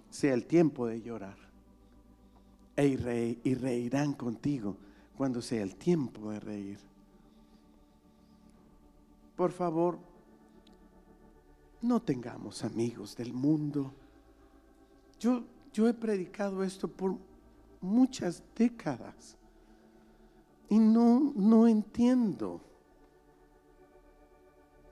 sea 0.10 0.34
el 0.34 0.46
tiempo 0.46 0.88
de 0.88 1.02
llorar. 1.02 1.38
E 2.76 3.38
y 3.44 3.54
reirán 3.56 4.14
contigo 4.14 4.76
cuando 5.16 5.42
sea 5.42 5.64
el 5.64 5.76
tiempo 5.76 6.32
de 6.32 6.40
reír. 6.40 6.80
Por 9.36 9.52
favor, 9.52 10.00
no 11.84 12.02
tengamos 12.02 12.64
amigos 12.64 13.16
del 13.16 13.34
mundo. 13.34 13.94
Yo, 15.20 15.44
yo 15.72 15.88
he 15.88 15.94
predicado 15.94 16.64
esto 16.64 16.88
por 16.88 17.16
muchas 17.82 18.44
décadas 18.56 19.38
y 20.70 20.80
no, 20.80 21.32
no 21.36 21.68
entiendo 21.68 22.62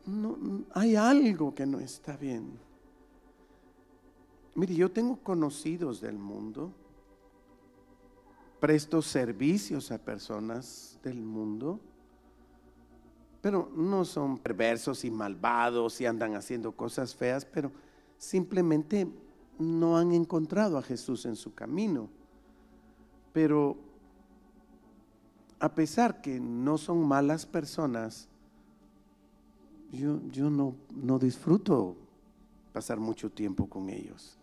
no, 0.06 0.66
hay 0.74 0.96
algo 0.96 1.54
que 1.54 1.66
no 1.66 1.80
está 1.80 2.18
bien. 2.18 2.60
Mire, 4.56 4.76
yo 4.76 4.92
tengo 4.92 5.18
conocidos 5.18 6.02
del 6.02 6.18
mundo, 6.18 6.72
presto 8.60 9.02
servicios 9.02 9.92
a 9.92 9.98
personas 9.98 11.00
del 11.04 11.22
mundo, 11.22 11.80
pero 13.42 13.72
no 13.76 14.06
son 14.06 14.38
perversos 14.38 15.04
y 15.04 15.12
malvados 15.12 16.00
y 16.00 16.06
andan 16.06 16.36
haciendo 16.36 16.72
cosas 16.72 17.16
feas, 17.16 17.44
pero 17.44 17.72
simplemente 18.18 19.08
no 19.58 19.98
han 19.98 20.12
encontrado 20.12 20.78
a 20.78 20.84
Jesús 20.84 21.26
en 21.26 21.36
su 21.36 21.54
camino. 21.54 22.08
Pero 23.34 23.78
a 25.60 25.74
pesar 25.74 26.22
que 26.22 26.40
no 26.40 26.78
son 26.78 27.08
malas 27.08 27.46
personas, 27.46 28.28
yo, 29.92 30.50
no, 30.50 30.76
no 30.96 31.20
disfruto 31.20 31.96
pasar 32.74 33.00
mucho 33.00 33.30
tiempo 33.30 33.68
con 33.68 33.90
ellos, 33.90 34.38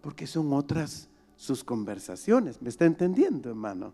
porque 0.00 0.26
son 0.26 0.52
otras 0.52 1.08
sus 1.36 1.62
conversaciones. 1.62 2.60
¿Me 2.60 2.68
está 2.68 2.84
entendiendo, 2.84 3.50
hermano? 3.50 3.92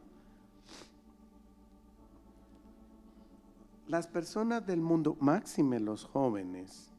Las 3.86 4.06
personas 4.06 4.66
del 4.66 4.80
mundo, 4.80 5.16
máxime 5.20 5.78
los 5.78 6.04
jóvenes, 6.04 6.90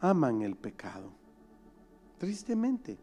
aman 0.00 0.42
el 0.42 0.56
pecado. 0.56 1.12
Tristemente, 2.18 2.98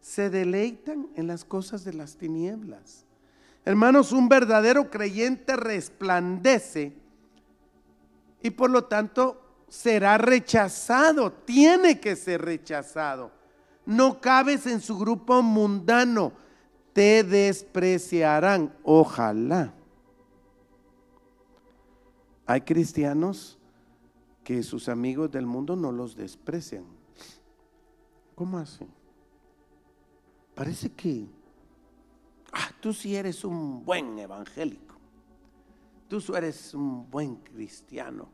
se 0.00 0.30
deleitan 0.30 1.08
en 1.14 1.26
las 1.26 1.44
cosas 1.44 1.84
de 1.84 1.94
las 1.94 2.16
tinieblas. 2.16 3.04
Hermanos, 3.64 4.12
un 4.12 4.28
verdadero 4.28 4.90
creyente 4.90 5.56
resplandece 5.56 6.92
y 8.42 8.50
por 8.50 8.70
lo 8.70 8.84
tanto 8.84 9.42
será 9.68 10.18
rechazado, 10.18 11.32
tiene 11.32 11.98
que 11.98 12.14
ser 12.14 12.42
rechazado. 12.42 13.32
No 13.84 14.20
cabes 14.20 14.66
en 14.66 14.80
su 14.80 14.98
grupo 14.98 15.42
mundano, 15.42 16.32
te 16.92 17.24
despreciarán, 17.24 18.72
ojalá. 18.84 19.72
Hay 22.46 22.60
cristianos 22.60 23.58
que 24.44 24.62
sus 24.62 24.88
amigos 24.88 25.32
del 25.32 25.46
mundo 25.46 25.74
no 25.74 25.90
los 25.90 26.14
desprecian. 26.14 26.84
¿Cómo 28.36 28.58
así? 28.58 28.86
Parece 30.54 30.90
que, 30.92 31.26
ah, 32.52 32.70
tú 32.80 32.92
sí 32.92 33.16
eres 33.16 33.44
un 33.44 33.84
buen 33.84 34.18
evangélico. 34.18 34.94
tú 36.08 36.20
eres 36.36 36.72
un 36.72 37.10
buen 37.10 37.36
cristiano. 37.36 38.28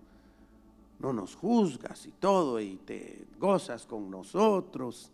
No 0.98 1.14
nos 1.14 1.34
juzgas 1.34 2.06
y 2.06 2.12
todo 2.12 2.60
y 2.60 2.76
te 2.76 3.26
gozas 3.40 3.86
con 3.86 4.10
nosotros 4.10 5.10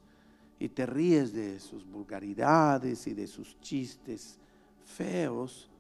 y 0.59 0.69
te 0.69 0.85
ríes 0.85 1.33
de 1.33 1.61
sus 1.61 1.89
vulgaridades 1.89 3.07
y 3.07 3.15
de 3.15 3.29
sus 3.29 3.59
chistes 3.61 4.39
feos. 4.85 5.71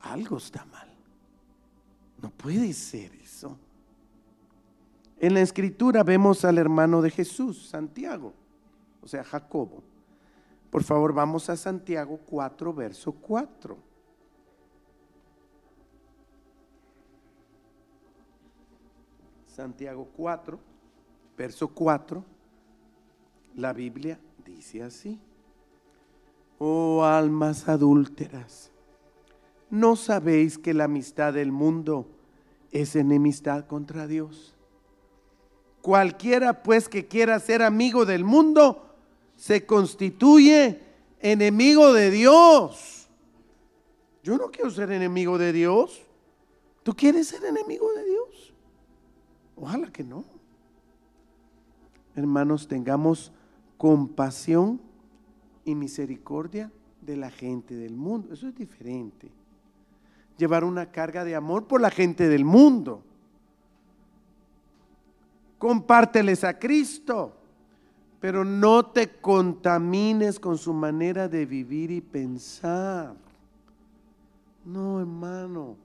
Algo 0.00 0.38
está 0.38 0.64
mal. 0.64 0.89
No 2.20 2.30
puede 2.30 2.72
ser 2.72 3.14
eso. 3.14 3.56
En 5.18 5.34
la 5.34 5.40
escritura 5.40 6.02
vemos 6.02 6.44
al 6.44 6.58
hermano 6.58 7.02
de 7.02 7.10
Jesús, 7.10 7.68
Santiago, 7.68 8.32
o 9.02 9.06
sea, 9.06 9.22
Jacobo. 9.22 9.82
Por 10.70 10.82
favor, 10.82 11.12
vamos 11.12 11.50
a 11.50 11.56
Santiago 11.56 12.18
4, 12.26 12.72
verso 12.72 13.12
4. 13.12 13.90
Santiago 19.46 20.08
4, 20.16 20.58
verso 21.36 21.68
4, 21.68 22.24
la 23.56 23.72
Biblia 23.74 24.18
dice 24.42 24.82
así. 24.82 25.20
Oh 26.58 27.04
almas 27.04 27.68
adúlteras, 27.68 28.70
¿no 29.70 29.96
sabéis 29.96 30.58
que 30.58 30.74
la 30.74 30.84
amistad 30.84 31.32
del 31.32 31.52
mundo 31.52 32.06
es 32.70 32.96
enemistad 32.96 33.66
contra 33.66 34.06
Dios? 34.06 34.54
Cualquiera 35.82 36.62
pues 36.62 36.88
que 36.88 37.06
quiera 37.06 37.38
ser 37.40 37.62
amigo 37.62 38.04
del 38.04 38.24
mundo 38.24 38.86
se 39.36 39.64
constituye 39.64 40.80
enemigo 41.20 41.92
de 41.92 42.10
Dios. 42.10 43.08
Yo 44.22 44.36
no 44.36 44.50
quiero 44.50 44.70
ser 44.70 44.92
enemigo 44.92 45.38
de 45.38 45.52
Dios. 45.52 46.02
¿Tú 46.82 46.94
quieres 46.94 47.28
ser 47.28 47.44
enemigo 47.44 47.90
de 47.94 48.04
Dios? 48.04 48.54
Ojalá 49.56 49.90
que 49.90 50.04
no. 50.04 50.24
Hermanos, 52.14 52.68
tengamos 52.68 53.32
compasión 53.78 54.80
y 55.64 55.74
misericordia 55.74 56.70
de 57.00 57.16
la 57.16 57.30
gente 57.30 57.74
del 57.74 57.96
mundo. 57.96 58.32
Eso 58.34 58.48
es 58.48 58.54
diferente. 58.54 59.30
Llevar 60.40 60.64
una 60.64 60.90
carga 60.90 61.22
de 61.22 61.36
amor 61.36 61.66
por 61.66 61.82
la 61.82 61.90
gente 61.90 62.26
del 62.26 62.46
mundo. 62.46 63.02
Compárteles 65.58 66.44
a 66.44 66.58
Cristo, 66.58 67.36
pero 68.20 68.42
no 68.42 68.86
te 68.86 69.20
contamines 69.20 70.40
con 70.40 70.56
su 70.56 70.72
manera 70.72 71.28
de 71.28 71.44
vivir 71.44 71.90
y 71.90 72.00
pensar. 72.00 73.12
No, 74.64 75.00
hermano. 75.00 75.76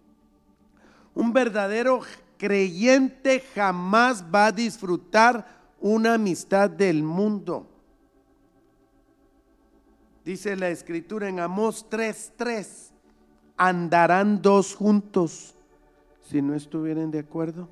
Un 1.14 1.34
verdadero 1.34 2.00
creyente 2.38 3.44
jamás 3.54 4.24
va 4.24 4.46
a 4.46 4.52
disfrutar 4.54 5.46
una 5.82 6.14
amistad 6.14 6.70
del 6.70 7.04
mundo. 7.04 7.68
Dice 10.24 10.56
la 10.56 10.70
escritura 10.70 11.28
en 11.28 11.42
Amós 11.42 11.86
3:3, 11.90 12.95
andarán 13.58 14.42
dos 14.42 14.76
juntos 14.76 15.56
si 16.30 16.42
no 16.42 16.54
estuvieran 16.54 17.12
de 17.12 17.20
acuerdo. 17.20 17.68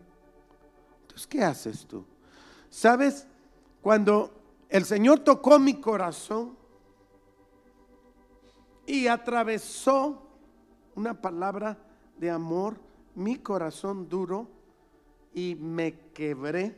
Entonces, 1.01 1.27
¿qué 1.27 1.43
haces 1.43 1.86
tú? 1.86 2.05
¿Sabes? 2.69 3.27
Cuando 3.81 4.31
el 4.69 4.86
Señor 4.86 5.19
tocó 5.19 5.59
mi 5.59 5.75
corazón 5.75 6.55
y 8.86 9.07
atravesó 9.07 10.21
una 10.95 11.13
palabra 11.19 11.77
de 12.17 12.29
amor, 12.29 12.77
mi 13.15 13.38
corazón 13.38 14.07
duro, 14.07 14.47
y 15.34 15.55
me 15.55 15.93
quebré. 16.13 16.75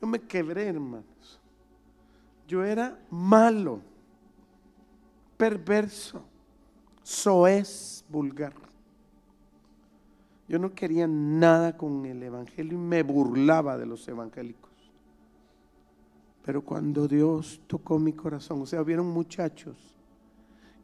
Yo 0.00 0.06
me 0.06 0.20
quebré, 0.20 0.68
hermanos. 0.68 1.40
Yo 2.46 2.64
era 2.64 2.98
malo, 3.10 3.80
perverso, 5.36 6.22
soez, 7.02 8.04
vulgar. 8.08 8.54
Yo 10.48 10.58
no 10.58 10.74
quería 10.74 11.06
nada 11.08 11.76
con 11.76 12.06
el 12.06 12.22
Evangelio 12.22 12.74
y 12.74 12.80
me 12.80 13.02
burlaba 13.02 13.76
de 13.76 13.86
los 13.86 14.06
evangélicos. 14.06 14.70
Pero 16.44 16.62
cuando 16.62 17.08
Dios 17.08 17.60
tocó 17.66 17.98
mi 17.98 18.12
corazón, 18.12 18.62
o 18.62 18.66
sea, 18.66 18.80
hubieron 18.80 19.08
muchachos 19.08 19.76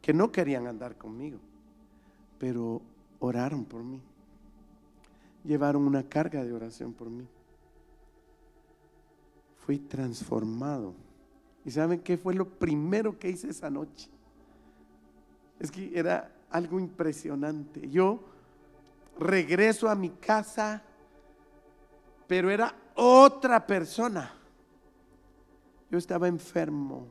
que 0.01 0.13
no 0.13 0.29
querían 0.31 0.67
andar 0.67 0.97
conmigo, 0.97 1.39
pero 2.37 2.81
oraron 3.19 3.63
por 3.63 3.81
mí. 3.81 4.01
Llevaron 5.45 5.87
una 5.87 6.03
carga 6.03 6.43
de 6.43 6.51
oración 6.51 6.91
por 6.91 7.09
mí. 7.09 7.25
Fui 9.65 9.79
transformado. 9.79 10.93
¿Y 11.63 11.71
saben 11.71 12.01
qué 12.01 12.17
fue 12.17 12.33
lo 12.33 12.45
primero 12.45 13.17
que 13.17 13.29
hice 13.29 13.49
esa 13.49 13.69
noche? 13.69 14.09
Es 15.63 15.71
que 15.71 15.97
era 15.97 16.29
algo 16.51 16.77
impresionante. 16.77 17.89
Yo 17.89 18.19
regreso 19.17 19.87
a 19.87 19.95
mi 19.95 20.09
casa, 20.09 20.83
pero 22.27 22.51
era 22.51 22.75
otra 22.95 23.65
persona. 23.65 24.33
Yo 25.89 25.97
estaba 25.97 26.27
enfermo, 26.27 27.07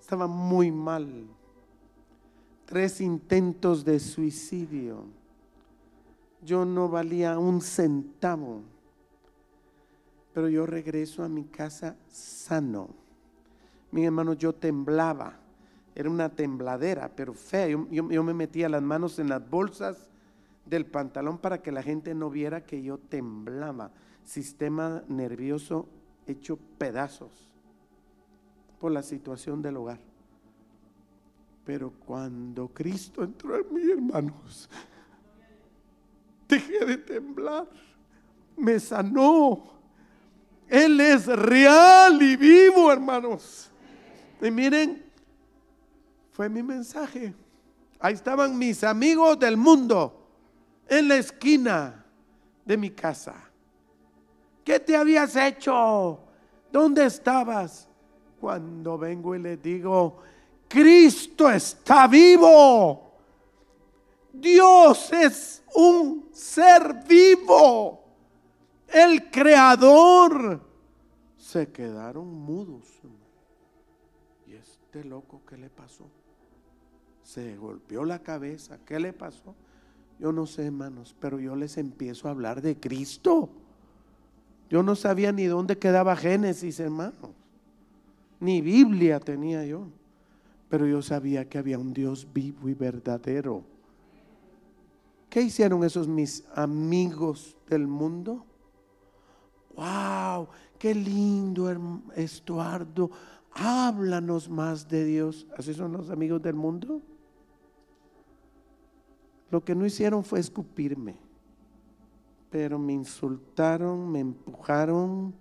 estaba 0.00 0.26
muy 0.26 0.72
mal. 0.72 1.28
Tres 2.64 3.00
intentos 3.00 3.84
de 3.84 4.00
suicidio. 4.00 5.04
Yo 6.42 6.64
no 6.64 6.88
valía 6.88 7.38
un 7.38 7.60
centavo, 7.60 8.62
pero 10.34 10.48
yo 10.48 10.66
regreso 10.66 11.22
a 11.22 11.28
mi 11.28 11.44
casa 11.44 11.94
sano. 12.08 12.88
Mi 13.92 14.04
hermano, 14.04 14.32
yo 14.32 14.52
temblaba. 14.52 15.45
Era 15.96 16.10
una 16.10 16.28
tembladera, 16.28 17.10
pero 17.16 17.32
fea. 17.32 17.68
Yo, 17.68 18.22
me 18.22 18.34
metía 18.34 18.68
las 18.68 18.82
manos 18.82 19.18
en 19.18 19.30
las 19.30 19.48
bolsas 19.48 20.10
del 20.66 20.84
pantalón 20.84 21.38
para 21.38 21.62
que 21.62 21.72
la 21.72 21.82
gente 21.82 22.14
no 22.14 22.28
viera 22.28 22.66
que 22.66 22.82
yo 22.82 22.98
temblaba. 22.98 23.90
Sistema 24.22 25.02
nervioso 25.08 25.88
hecho 26.26 26.58
pedazos 26.76 27.30
por 28.78 28.92
la 28.92 29.02
situación 29.02 29.62
del 29.62 29.78
hogar. 29.78 29.98
Pero 31.64 31.90
cuando 32.04 32.68
Cristo 32.68 33.24
entró 33.24 33.56
en 33.56 33.72
mí, 33.72 33.90
hermanos, 33.90 34.68
dejé 36.46 36.84
de 36.84 36.98
temblar. 36.98 37.70
Me 38.54 38.78
sanó. 38.80 39.62
Él 40.68 41.00
es 41.00 41.26
real 41.26 42.20
y 42.20 42.36
vivo, 42.36 42.92
hermanos. 42.92 43.70
Y 44.42 44.50
miren, 44.50 45.05
fue 46.36 46.50
mi 46.50 46.62
mensaje. 46.62 47.34
Ahí 47.98 48.12
estaban 48.12 48.58
mis 48.58 48.84
amigos 48.84 49.38
del 49.38 49.56
mundo 49.56 50.28
en 50.86 51.08
la 51.08 51.16
esquina 51.16 52.04
de 52.62 52.76
mi 52.76 52.90
casa. 52.90 53.34
¿Qué 54.62 54.78
te 54.78 54.94
habías 54.94 55.34
hecho? 55.34 56.20
¿Dónde 56.70 57.06
estabas? 57.06 57.88
Cuando 58.38 58.98
vengo 58.98 59.34
y 59.34 59.38
le 59.38 59.56
digo, 59.56 60.18
Cristo 60.68 61.48
está 61.48 62.06
vivo. 62.06 63.14
Dios 64.30 65.10
es 65.14 65.62
un 65.74 66.28
ser 66.32 67.02
vivo. 67.08 68.04
El 68.88 69.30
creador. 69.30 70.60
Se 71.38 71.72
quedaron 71.72 72.30
mudos. 72.30 72.84
¿Y 74.46 74.52
este 74.52 75.02
loco 75.02 75.40
qué 75.48 75.56
le 75.56 75.70
pasó? 75.70 76.10
Se 77.26 77.56
golpeó 77.56 78.04
la 78.04 78.20
cabeza. 78.20 78.78
¿Qué 78.86 79.00
le 79.00 79.12
pasó? 79.12 79.52
Yo 80.20 80.30
no 80.30 80.46
sé, 80.46 80.66
hermanos, 80.66 81.14
pero 81.18 81.40
yo 81.40 81.56
les 81.56 81.76
empiezo 81.76 82.28
a 82.28 82.30
hablar 82.30 82.62
de 82.62 82.78
Cristo. 82.78 83.50
Yo 84.70 84.84
no 84.84 84.94
sabía 84.94 85.32
ni 85.32 85.44
dónde 85.44 85.76
quedaba 85.76 86.14
Génesis, 86.14 86.78
hermanos. 86.78 87.32
Ni 88.38 88.60
Biblia 88.60 89.18
tenía 89.18 89.66
yo. 89.66 89.88
Pero 90.68 90.86
yo 90.86 91.02
sabía 91.02 91.48
que 91.48 91.58
había 91.58 91.80
un 91.80 91.92
Dios 91.92 92.28
vivo 92.32 92.68
y 92.68 92.74
verdadero. 92.74 93.64
¿Qué 95.28 95.42
hicieron 95.42 95.82
esos 95.82 96.06
mis 96.06 96.44
amigos 96.54 97.56
del 97.68 97.88
mundo? 97.88 98.46
¡Wow! 99.74 100.46
¡Qué 100.78 100.94
lindo, 100.94 101.68
Estuardo! 102.14 103.10
Háblanos 103.50 104.48
más 104.48 104.88
de 104.88 105.04
Dios. 105.04 105.48
¿Así 105.58 105.74
son 105.74 105.92
los 105.92 106.10
amigos 106.10 106.40
del 106.40 106.54
mundo? 106.54 107.02
Lo 109.50 109.64
que 109.64 109.74
no 109.74 109.86
hicieron 109.86 110.24
fue 110.24 110.40
escupirme, 110.40 111.16
pero 112.50 112.78
me 112.78 112.92
insultaron, 112.92 114.10
me 114.10 114.20
empujaron, 114.20 115.34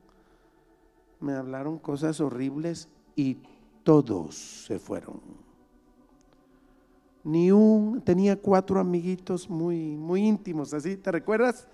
me 1.20 1.34
hablaron 1.34 1.80
cosas 1.80 2.22
horribles 2.22 2.88
y 3.16 3.38
todos 3.84 4.36
se 4.68 4.80
fueron. 4.80 5.22
ni 7.24 7.52
un, 7.52 8.02
tenía 8.02 8.40
cuatro 8.40 8.80
amiguitos 8.80 9.50
muy, 9.50 9.96
muy 9.96 10.22
íntimos, 10.28 10.74
así, 10.76 10.96
¿te 10.96 11.12
recuerdas? 11.12 11.68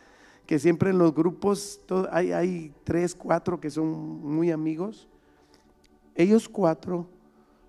Que 0.45 0.57
siempre 0.59 0.91
en 0.91 0.97
los 0.97 1.13
grupos 1.13 1.81
hay, 2.11 2.31
hay 2.31 2.73
tres, 2.85 3.13
cuatro 3.13 3.59
que 3.59 3.69
son 3.69 3.89
muy 4.23 4.51
amigos. 4.51 5.09
Ellos 6.15 6.47
cuatro 6.47 7.07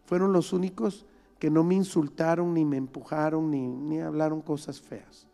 fueron 0.05 0.33
los 0.33 0.53
únicos 0.53 1.07
que 1.43 1.51
no 1.51 1.65
me 1.65 1.75
insultaron, 1.75 2.55
ni 2.55 2.65
me 2.65 2.77
empujaron, 2.77 3.51
ni, 3.51 3.67
ni 3.67 3.99
hablaron 3.99 4.43
cosas 4.43 4.81
feas. 4.81 5.27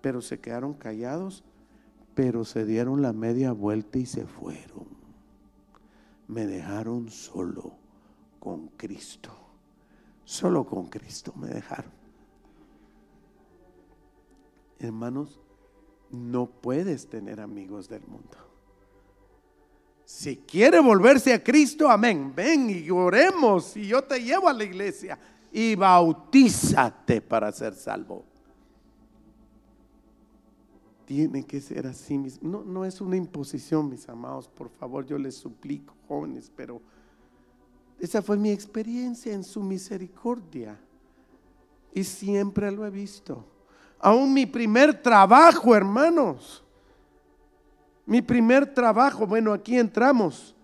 Pero 0.00 0.20
se 0.20 0.40
quedaron 0.40 0.74
callados, 0.74 1.44
pero 2.16 2.44
se 2.44 2.64
dieron 2.64 3.02
la 3.02 3.12
media 3.12 3.52
vuelta 3.52 4.00
y 4.00 4.06
se 4.06 4.26
fueron. 4.26 4.88
Me 6.26 6.44
dejaron 6.44 7.08
solo 7.08 7.74
con 8.40 8.66
Cristo. 8.66 9.30
Solo 10.24 10.66
con 10.66 10.88
Cristo 10.88 11.32
me 11.36 11.46
dejaron. 11.46 11.92
Hermanos, 14.80 15.38
no 16.10 16.46
puedes 16.46 17.08
tener 17.08 17.38
amigos 17.38 17.88
del 17.88 18.04
mundo. 18.08 18.47
Si 20.08 20.38
quiere 20.38 20.80
volverse 20.80 21.34
a 21.34 21.44
Cristo, 21.44 21.86
amén. 21.90 22.32
Ven 22.34 22.70
y 22.70 22.88
oremos 22.88 23.76
y 23.76 23.88
yo 23.88 24.02
te 24.02 24.18
llevo 24.18 24.48
a 24.48 24.54
la 24.54 24.64
iglesia 24.64 25.18
y 25.52 25.74
bautízate 25.74 27.20
para 27.20 27.52
ser 27.52 27.74
salvo. 27.74 28.24
Tiene 31.04 31.44
que 31.44 31.60
ser 31.60 31.86
así. 31.86 32.16
No, 32.40 32.64
no 32.64 32.86
es 32.86 33.02
una 33.02 33.16
imposición, 33.16 33.90
mis 33.90 34.08
amados. 34.08 34.48
Por 34.48 34.70
favor, 34.70 35.04
yo 35.04 35.18
les 35.18 35.34
suplico, 35.34 35.92
jóvenes, 36.08 36.50
pero 36.56 36.80
esa 38.00 38.22
fue 38.22 38.38
mi 38.38 38.50
experiencia 38.50 39.34
en 39.34 39.44
su 39.44 39.62
misericordia. 39.62 40.80
Y 41.92 42.02
siempre 42.02 42.72
lo 42.72 42.86
he 42.86 42.90
visto. 42.90 43.44
Aún 43.98 44.32
mi 44.32 44.46
primer 44.46 45.02
trabajo, 45.02 45.76
hermanos. 45.76 46.64
Mi 48.08 48.22
primer 48.22 48.72
trabajo, 48.72 49.26
bueno, 49.26 49.52
aquí 49.52 49.76
entramos 49.76 50.56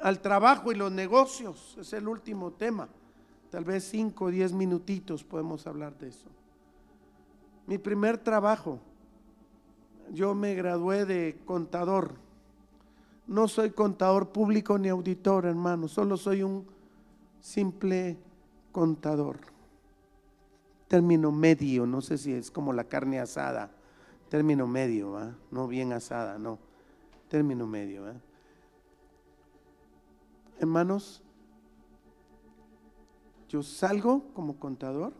al 0.00 0.18
trabajo 0.22 0.72
y 0.72 0.76
los 0.76 0.90
negocios. 0.90 1.76
Es 1.78 1.92
el 1.92 2.08
último 2.08 2.52
tema. 2.54 2.88
Tal 3.50 3.64
vez 3.64 3.84
cinco 3.84 4.24
o 4.24 4.30
diez 4.30 4.54
minutitos 4.54 5.22
podemos 5.22 5.66
hablar 5.66 5.98
de 5.98 6.08
eso. 6.08 6.30
Mi 7.66 7.76
primer 7.76 8.16
trabajo. 8.16 8.78
Yo 10.10 10.34
me 10.34 10.54
gradué 10.54 11.04
de 11.04 11.38
contador. 11.44 12.14
No 13.26 13.46
soy 13.46 13.72
contador 13.72 14.30
público 14.30 14.78
ni 14.78 14.88
auditor, 14.88 15.44
hermano. 15.44 15.88
Solo 15.88 16.16
soy 16.16 16.42
un 16.42 16.66
simple 17.40 18.16
contador. 18.72 19.36
Término 20.88 21.30
medio, 21.30 21.84
no 21.84 22.00
sé 22.00 22.16
si 22.16 22.32
es 22.32 22.50
como 22.50 22.72
la 22.72 22.84
carne 22.84 23.20
asada. 23.20 23.70
Término 24.30 24.66
medio, 24.66 25.34
no 25.50 25.68
bien 25.68 25.92
asada, 25.92 26.38
no. 26.38 26.65
Término 27.28 27.66
medio. 27.66 28.04
Hermanos, 30.58 31.22
yo 33.48 33.62
salgo 33.62 34.22
como 34.32 34.58
contador 34.58 35.12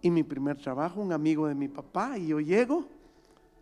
y 0.00 0.10
mi 0.10 0.22
primer 0.22 0.56
trabajo, 0.56 1.00
un 1.00 1.12
amigo 1.12 1.46
de 1.46 1.54
mi 1.54 1.68
papá, 1.68 2.18
y 2.18 2.28
yo 2.28 2.40
llego 2.40 2.86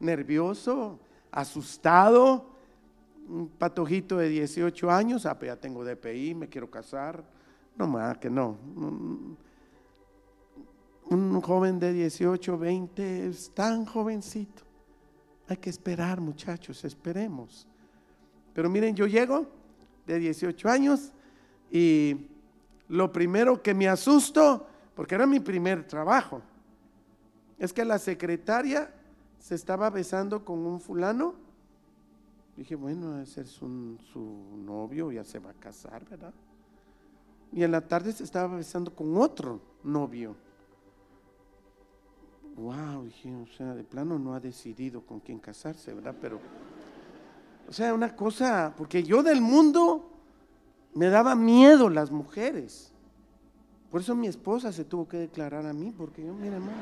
nervioso, 0.00 0.98
asustado, 1.30 2.46
un 3.28 3.48
patojito 3.48 4.16
de 4.16 4.28
18 4.28 4.90
años, 4.90 5.26
ah, 5.26 5.38
pues 5.38 5.50
ya 5.50 5.56
tengo 5.56 5.84
DPI, 5.84 6.34
me 6.34 6.48
quiero 6.48 6.70
casar. 6.70 7.22
No 7.76 7.86
más 7.86 8.18
que 8.18 8.28
no. 8.28 8.56
Un 11.08 11.40
joven 11.40 11.78
de 11.78 11.92
18, 11.92 12.58
20 12.58 13.28
es 13.28 13.50
tan 13.54 13.84
jovencito. 13.86 14.69
Hay 15.50 15.58
que 15.58 15.68
esperar, 15.68 16.20
muchachos, 16.20 16.84
esperemos. 16.84 17.66
Pero 18.54 18.70
miren, 18.70 18.94
yo 18.94 19.06
llego 19.06 19.46
de 20.06 20.18
18 20.18 20.68
años 20.68 21.12
y 21.70 22.28
lo 22.88 23.12
primero 23.12 23.62
que 23.62 23.74
me 23.74 23.88
asusto, 23.88 24.66
porque 24.94 25.14
era 25.14 25.26
mi 25.26 25.40
primer 25.40 25.86
trabajo, 25.86 26.40
es 27.58 27.72
que 27.72 27.84
la 27.84 27.98
secretaria 27.98 28.90
se 29.38 29.54
estaba 29.54 29.90
besando 29.90 30.44
con 30.44 30.60
un 30.60 30.80
fulano 30.80 31.34
Dije, 32.60 32.74
bueno, 32.74 33.18
ese 33.22 33.40
es 33.40 33.62
un, 33.62 33.98
su 34.12 34.20
novio, 34.54 35.10
ya 35.10 35.24
se 35.24 35.38
va 35.38 35.48
a 35.48 35.54
casar, 35.54 36.04
¿verdad? 36.04 36.34
Y 37.52 37.62
en 37.62 37.70
la 37.70 37.80
tarde 37.80 38.12
se 38.12 38.22
estaba 38.22 38.54
besando 38.54 38.94
con 38.94 39.16
otro 39.16 39.62
novio. 39.82 40.36
Wow, 42.60 43.04
dije, 43.04 43.34
o 43.34 43.46
sea, 43.56 43.74
de 43.74 43.82
plano 43.82 44.18
no 44.18 44.34
ha 44.34 44.40
decidido 44.40 45.00
con 45.00 45.20
quién 45.20 45.38
casarse, 45.38 45.94
¿verdad? 45.94 46.14
Pero, 46.20 46.38
o 47.66 47.72
sea, 47.72 47.94
una 47.94 48.14
cosa, 48.14 48.74
porque 48.76 49.02
yo 49.02 49.22
del 49.22 49.40
mundo 49.40 50.10
me 50.92 51.08
daba 51.08 51.34
miedo 51.34 51.88
las 51.88 52.10
mujeres. 52.10 52.92
Por 53.90 54.02
eso 54.02 54.14
mi 54.14 54.26
esposa 54.26 54.72
se 54.72 54.84
tuvo 54.84 55.08
que 55.08 55.16
declarar 55.16 55.64
a 55.64 55.72
mí, 55.72 55.90
porque 55.96 56.22
yo, 56.22 56.34
mire, 56.34 56.56
hermano, 56.56 56.76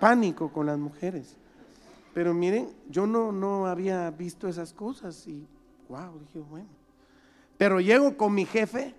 pánico 0.00 0.50
con 0.50 0.64
las 0.64 0.78
mujeres. 0.78 1.36
Pero 2.14 2.32
miren, 2.32 2.70
yo 2.88 3.06
no, 3.06 3.32
no 3.32 3.66
había 3.66 4.10
visto 4.12 4.48
esas 4.48 4.72
cosas 4.72 5.26
y, 5.26 5.46
wow, 5.90 6.18
dije, 6.20 6.40
bueno. 6.40 6.68
Pero 7.58 7.80
llego 7.80 8.16
con 8.16 8.32
mi 8.32 8.46
jefe 8.46 8.94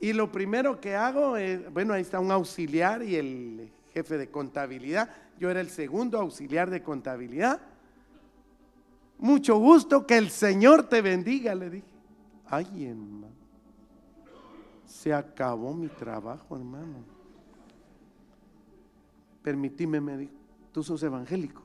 y 0.00 0.12
lo 0.12 0.32
primero 0.32 0.80
que 0.80 0.96
hago 0.96 1.36
es, 1.36 1.72
bueno, 1.72 1.94
ahí 1.94 2.02
está 2.02 2.18
un 2.18 2.32
auxiliar 2.32 3.04
y 3.04 3.14
el 3.14 3.70
jefe 3.94 4.18
de 4.18 4.30
contabilidad. 4.30 5.08
Yo 5.38 5.48
era 5.48 5.60
el 5.60 5.70
segundo 5.70 6.18
auxiliar 6.18 6.68
de 6.68 6.82
contabilidad. 6.82 7.60
Mucho 9.18 9.58
gusto, 9.58 10.06
que 10.06 10.18
el 10.18 10.30
Señor 10.30 10.88
te 10.88 11.00
bendiga, 11.00 11.54
le 11.54 11.70
dije. 11.70 11.86
Ay, 12.46 12.86
hermano. 12.86 13.28
Se 14.84 15.14
acabó 15.14 15.72
mi 15.72 15.88
trabajo, 15.88 16.56
hermano. 16.56 17.04
Permitime, 19.42 20.00
me 20.00 20.16
dijo, 20.16 20.32
tú 20.72 20.82
sos 20.82 21.02
evangélico. 21.02 21.62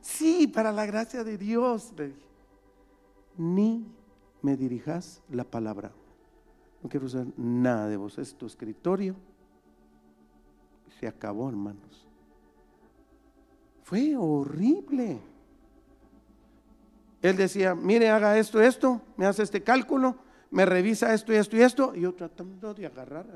Sí, 0.00 0.46
para 0.46 0.72
la 0.72 0.84
gracia 0.84 1.24
de 1.24 1.38
Dios. 1.38 1.92
Ni 3.38 3.86
me 4.42 4.56
dirijas 4.56 5.22
la 5.30 5.44
palabra. 5.44 5.92
No 6.82 6.88
quiero 6.88 7.06
usar 7.06 7.26
nada 7.36 7.88
de 7.88 7.96
vos. 7.96 8.18
Es 8.18 8.34
tu 8.34 8.46
escritorio. 8.46 9.14
Se 11.02 11.08
acabó, 11.08 11.48
hermanos. 11.48 12.06
Fue 13.82 14.14
horrible. 14.16 15.18
Él 17.20 17.36
decía, 17.36 17.74
mire, 17.74 18.08
haga 18.08 18.38
esto, 18.38 18.62
esto, 18.62 19.02
me 19.16 19.26
hace 19.26 19.42
este 19.42 19.64
cálculo, 19.64 20.14
me 20.52 20.64
revisa 20.64 21.12
esto 21.12 21.32
y 21.32 21.36
esto 21.38 21.56
y 21.56 21.62
esto. 21.62 21.92
Y 21.96 22.02
yo 22.02 22.14
tratando 22.14 22.72
de 22.72 22.86
agarrar 22.86 23.26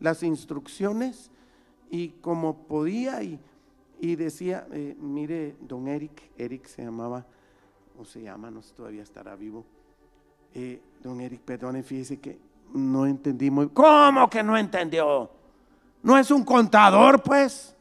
las 0.00 0.24
instrucciones 0.24 1.30
y 1.92 2.08
como 2.08 2.66
podía 2.66 3.22
y 3.22 3.38
y 4.00 4.16
decía, 4.16 4.66
eh, 4.72 4.96
mire, 4.98 5.54
don 5.60 5.86
Eric, 5.86 6.32
Eric 6.36 6.66
se 6.66 6.82
llamaba, 6.82 7.24
o 7.96 8.04
se 8.04 8.20
llama, 8.20 8.50
no 8.50 8.62
sé, 8.62 8.74
todavía 8.74 9.04
estará 9.04 9.36
vivo. 9.36 9.64
Eh, 10.52 10.82
don 11.00 11.20
Eric, 11.20 11.40
perdone, 11.42 11.84
fíjese 11.84 12.18
que 12.18 12.36
no 12.72 13.06
entendí 13.06 13.48
muy. 13.48 13.68
¿Cómo 13.68 14.28
que 14.28 14.42
no 14.42 14.58
entendió? 14.58 15.43
No 16.04 16.16
es 16.18 16.30
un 16.30 16.44
contador, 16.44 17.22
pues. 17.22 17.74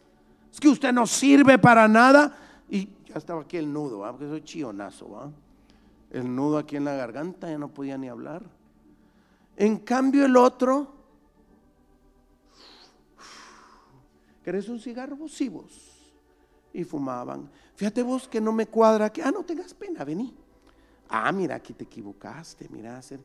Es 0.52 0.60
que 0.60 0.70
usted 0.70 0.94
no 0.94 1.06
sirve 1.06 1.60
para 1.60 1.88
nada. 1.88 2.36
Y 2.70 2.88
ya 3.06 3.16
estaba 3.16 3.42
aquí 3.42 3.58
el 3.58 3.72
nudo, 3.72 4.02
porque 4.10 4.28
soy 4.28 4.42
chionazo, 4.42 5.34
El 6.10 6.34
nudo 6.34 6.58
aquí 6.58 6.78
en 6.78 6.86
la 6.86 6.96
garganta, 6.96 7.50
ya 7.50 7.58
no 7.58 7.68
podía 7.68 7.98
ni 7.98 8.08
hablar. 8.08 8.44
En 9.58 9.78
cambio, 9.78 10.26
el 10.26 10.38
otro, 10.38 10.92
¿querés 14.42 14.70
un 14.70 14.80
cigarro? 14.80 15.28
Sí, 15.28 15.50
vos 15.50 15.94
y 16.74 16.84
fumaban. 16.86 17.50
Fíjate 17.76 18.02
vos 18.04 18.28
que 18.28 18.42
no 18.42 18.54
me 18.54 18.68
cuadra 18.68 19.12
que, 19.12 19.22
ah, 19.22 19.32
no 19.32 19.44
tengas 19.44 19.74
pena, 19.74 20.04
vení. 20.06 20.34
Ah, 21.10 21.32
mira, 21.32 21.56
aquí 21.56 21.74
te 21.74 21.84
equivocaste, 21.84 22.68
mira, 22.70 22.98
hacer. 22.98 23.20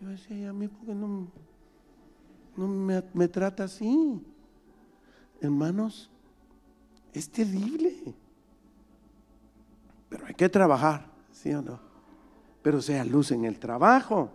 Yo 0.00 0.08
decía, 0.10 0.50
a 0.50 0.52
mí, 0.52 0.68
¿por 0.68 0.86
qué 0.86 0.94
no, 0.94 1.28
no 2.56 2.68
me, 2.68 3.02
me 3.14 3.26
trata 3.26 3.64
así? 3.64 4.22
Hermanos, 5.44 6.10
es 7.12 7.28
terrible. 7.28 8.14
Pero 10.08 10.26
hay 10.26 10.34
que 10.34 10.48
trabajar, 10.48 11.06
¿sí 11.32 11.52
o 11.52 11.60
no? 11.60 11.78
Pero 12.62 12.80
sea 12.80 13.04
luz 13.04 13.30
en 13.30 13.44
el 13.44 13.58
trabajo. 13.58 14.30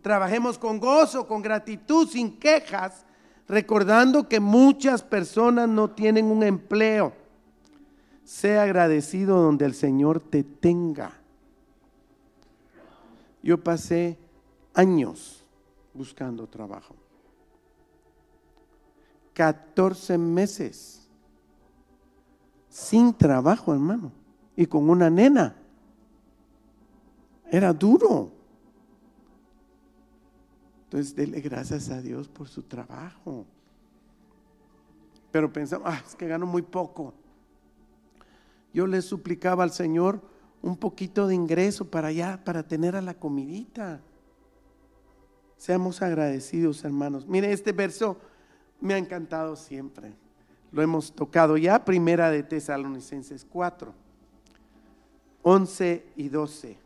Trabajemos 0.00 0.56
con 0.56 0.80
gozo, 0.80 1.26
con 1.28 1.42
gratitud, 1.42 2.08
sin 2.08 2.38
quejas, 2.38 3.04
recordando 3.46 4.26
que 4.26 4.40
muchas 4.40 5.02
personas 5.02 5.68
no 5.68 5.90
tienen 5.90 6.26
un 6.26 6.42
empleo. 6.42 7.12
Sea 8.24 8.62
agradecido 8.62 9.42
donde 9.42 9.66
el 9.66 9.74
Señor 9.74 10.18
te 10.18 10.44
tenga. 10.44 11.12
Yo 13.42 13.62
pasé 13.62 14.16
años 14.72 15.44
buscando 15.92 16.46
trabajo. 16.46 16.94
14 19.38 20.18
meses 20.18 21.08
sin 22.68 23.14
trabajo, 23.14 23.72
hermano, 23.72 24.10
y 24.56 24.66
con 24.66 24.90
una 24.90 25.08
nena. 25.08 25.54
Era 27.48 27.72
duro. 27.72 28.32
Entonces, 30.84 31.14
dele 31.14 31.40
gracias 31.40 31.88
a 31.88 32.02
Dios 32.02 32.26
por 32.26 32.48
su 32.48 32.64
trabajo. 32.64 33.46
Pero 35.30 35.52
pensamos, 35.52 35.86
ah, 35.88 36.02
es 36.04 36.16
que 36.16 36.26
gano 36.26 36.44
muy 36.44 36.62
poco. 36.62 37.14
Yo 38.74 38.88
le 38.88 39.00
suplicaba 39.02 39.62
al 39.62 39.70
Señor 39.70 40.20
un 40.62 40.76
poquito 40.76 41.28
de 41.28 41.36
ingreso 41.36 41.88
para 41.88 42.08
allá, 42.08 42.42
para 42.44 42.66
tener 42.66 42.96
a 42.96 43.02
la 43.02 43.14
comidita. 43.14 44.00
Seamos 45.56 46.02
agradecidos, 46.02 46.84
hermanos. 46.84 47.28
Mire, 47.28 47.52
este 47.52 47.70
verso 47.70 48.18
me 48.80 48.94
ha 48.94 48.98
encantado 48.98 49.56
siempre. 49.56 50.12
Lo 50.70 50.82
hemos 50.82 51.12
tocado 51.12 51.56
ya, 51.56 51.84
primera 51.84 52.30
de 52.30 52.42
Tesalonicenses 52.42 53.46
4, 53.48 53.92
11 55.42 56.06
y 56.16 56.28
12. 56.28 56.76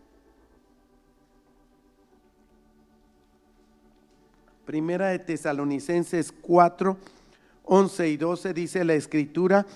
Primera 4.64 5.08
de 5.08 5.18
Tesalonicenses 5.18 6.32
4, 6.32 6.96
11 7.64 8.08
y 8.08 8.16
12 8.16 8.54
dice 8.54 8.84
la 8.84 8.94
escritura, 8.94 9.66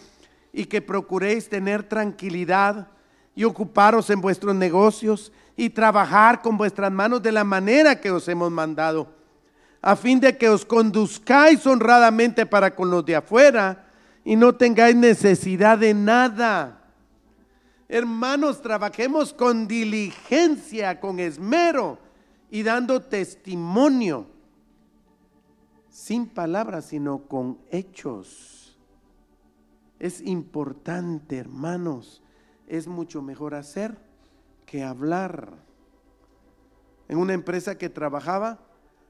y 0.53 0.67
que 0.67 0.81
procuréis 0.81 1.49
tener 1.49 1.83
tranquilidad 1.83 2.89
y 3.35 3.45
ocuparos 3.45 4.09
en 4.11 4.21
vuestros 4.21 4.55
negocios 4.55 5.33
y 5.57 5.71
trabajar 5.71 6.41
con 6.41 6.57
vuestras 6.57 6.91
manos 6.91 7.23
de 7.23 7.33
la 7.33 7.45
manera 7.45 8.01
que 8.01 8.11
os 8.11 8.29
hemos 8.29 8.51
mandado, 8.51 9.16
a 9.83 9.97
fin 9.97 10.21
de 10.21 10.37
que 10.37 10.49
os 10.49 10.65
conduzcáis 10.65 11.67
honradamente 11.67 12.47
para 12.47 12.75
con 12.75 12.91
los 12.91 13.05
de 13.05 13.17
afuera 13.17 13.87
y 14.25 14.37
no 14.37 14.55
tengáis 14.55 14.97
necesidad 14.97 15.79
de 15.79 15.95
nada. 15.95 16.83
Hermanos, 17.89 18.61
trabajemos 18.63 19.33
con 19.33 19.69
diligencia, 19.69 20.99
con 20.99 21.21
esmero 21.21 21.99
y 22.51 22.65
dando 22.65 23.01
testimonio, 23.01 24.27
sin 25.89 26.27
palabras, 26.27 26.87
sino 26.87 27.29
con 27.29 27.59
hechos. 27.71 28.77
Es 30.01 30.21
importante, 30.21 31.39
hermanos, 31.39 32.23
es 32.67 32.89
mucho 32.89 33.23
mejor 33.23 33.55
hacer 33.55 33.97
que 34.67 34.83
hablar. 34.83 35.53
En 37.09 37.19
una 37.19 37.35
empresa 37.35 37.79
que 37.79 37.89
trabajaba, 37.89 38.66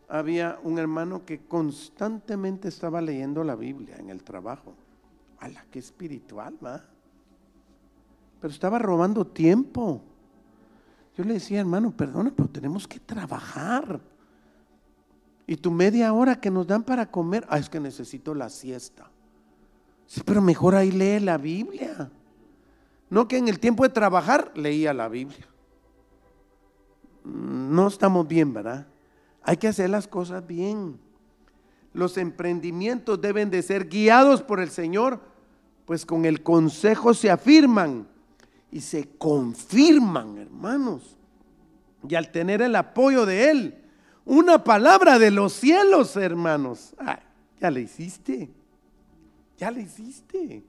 había 0.08 0.58
un 0.62 0.78
hermano 0.78 1.24
que 1.24 1.40
constantemente 1.40 2.68
estaba 2.68 3.00
leyendo 3.00 3.42
la 3.44 3.56
Biblia 3.56 3.96
en 3.96 4.10
el 4.10 4.22
trabajo. 4.22 4.74
¡Hala, 5.38 5.64
qué 5.70 5.78
espiritual, 5.78 6.56
va! 6.64 6.84
Pero 8.40 8.52
estaba 8.52 8.78
robando 8.78 9.26
tiempo. 9.26 10.02
Yo 11.16 11.24
le 11.24 11.34
decía, 11.34 11.60
hermano, 11.60 11.90
perdona, 11.90 12.32
pero 12.34 12.48
tenemos 12.48 12.86
que 12.86 13.00
trabajar. 13.00 14.00
Y 15.46 15.56
tu 15.56 15.70
media 15.70 16.12
hora 16.12 16.40
que 16.40 16.50
nos 16.50 16.66
dan 16.66 16.82
para 16.82 17.10
comer, 17.10 17.46
ah, 17.48 17.58
es 17.58 17.68
que 17.68 17.80
necesito 17.80 18.34
la 18.34 18.48
siesta. 18.48 19.10
Sí, 20.06 20.22
pero 20.24 20.40
mejor 20.40 20.74
ahí 20.74 20.90
lee 20.90 21.20
la 21.20 21.38
Biblia. 21.38 22.10
No 23.08 23.26
que 23.28 23.38
en 23.38 23.48
el 23.48 23.58
tiempo 23.58 23.82
de 23.82 23.88
trabajar 23.90 24.52
leía 24.56 24.92
la 24.92 25.08
Biblia. 25.08 25.46
No 27.24 27.88
estamos 27.88 28.26
bien, 28.26 28.52
¿verdad? 28.52 28.86
Hay 29.46 29.58
que 29.58 29.68
hacer 29.68 29.88
las 29.88 30.08
cosas 30.08 30.44
bien. 30.44 30.98
Los 31.94 32.18
emprendimientos 32.18 33.20
deben 33.20 33.48
de 33.48 33.62
ser 33.62 33.88
guiados 33.88 34.42
por 34.42 34.58
el 34.58 34.70
Señor, 34.70 35.20
pues 35.84 36.04
con 36.04 36.24
el 36.24 36.42
consejo 36.42 37.14
se 37.14 37.30
afirman 37.30 38.08
y 38.72 38.80
se 38.80 39.08
confirman, 39.16 40.36
hermanos. 40.38 41.16
Y 42.08 42.16
al 42.16 42.32
tener 42.32 42.60
el 42.60 42.74
apoyo 42.74 43.24
de 43.24 43.50
Él, 43.50 43.84
una 44.24 44.64
palabra 44.64 45.16
de 45.20 45.30
los 45.30 45.52
cielos, 45.52 46.16
hermanos. 46.16 46.96
ya 47.60 47.70
le 47.70 47.82
hiciste. 47.82 48.50
Ya 49.56 49.70
le 49.70 49.82
hiciste. 49.82 50.64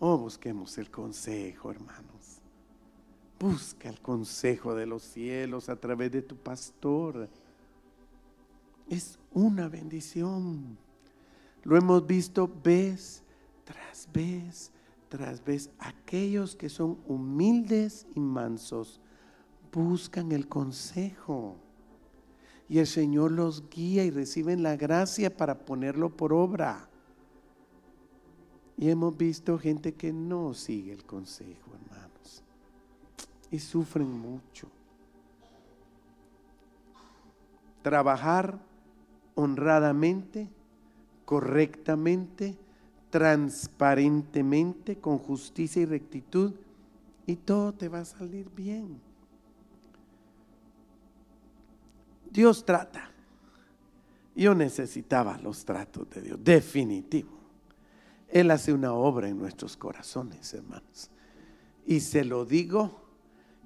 Oh, 0.00 0.18
busquemos 0.18 0.76
el 0.76 0.90
consejo, 0.90 1.70
hermanos. 1.70 2.11
Busca 3.42 3.88
el 3.88 4.00
consejo 4.00 4.74
de 4.74 4.86
los 4.86 5.02
cielos 5.02 5.68
a 5.68 5.74
través 5.76 6.12
de 6.12 6.22
tu 6.22 6.36
pastor. 6.36 7.28
Es 8.88 9.18
una 9.32 9.68
bendición. 9.68 10.78
Lo 11.64 11.76
hemos 11.76 12.06
visto 12.06 12.48
vez 12.62 13.22
tras 13.64 14.08
vez 14.12 14.72
tras 15.12 15.44
vez. 15.44 15.68
Aquellos 15.78 16.56
que 16.56 16.70
son 16.70 16.98
humildes 17.06 18.06
y 18.14 18.20
mansos 18.20 18.98
buscan 19.70 20.32
el 20.32 20.48
consejo. 20.48 21.56
Y 22.66 22.78
el 22.78 22.86
Señor 22.86 23.32
los 23.32 23.68
guía 23.68 24.04
y 24.04 24.10
reciben 24.10 24.62
la 24.62 24.76
gracia 24.76 25.36
para 25.36 25.66
ponerlo 25.66 26.16
por 26.16 26.32
obra. 26.32 26.88
Y 28.78 28.88
hemos 28.88 29.14
visto 29.14 29.58
gente 29.58 29.92
que 29.92 30.14
no 30.14 30.54
sigue 30.54 30.92
el 30.92 31.04
consejo, 31.04 31.74
hermanos. 31.74 32.01
Y 33.52 33.60
sufren 33.60 34.10
mucho. 34.10 34.66
Trabajar 37.82 38.58
honradamente, 39.36 40.48
correctamente, 41.24 42.56
transparentemente, 43.10 44.96
con 44.96 45.18
justicia 45.18 45.82
y 45.82 45.86
rectitud, 45.86 46.54
y 47.26 47.36
todo 47.36 47.72
te 47.72 47.88
va 47.88 48.00
a 48.00 48.04
salir 48.04 48.48
bien. 48.50 49.00
Dios 52.30 52.64
trata. 52.64 53.10
Yo 54.34 54.54
necesitaba 54.54 55.36
los 55.38 55.64
tratos 55.64 56.08
de 56.08 56.22
Dios, 56.22 56.42
definitivo. 56.42 57.42
Él 58.28 58.50
hace 58.50 58.72
una 58.72 58.94
obra 58.94 59.28
en 59.28 59.38
nuestros 59.38 59.76
corazones, 59.76 60.54
hermanos. 60.54 61.10
Y 61.84 62.00
se 62.00 62.24
lo 62.24 62.46
digo 62.46 63.02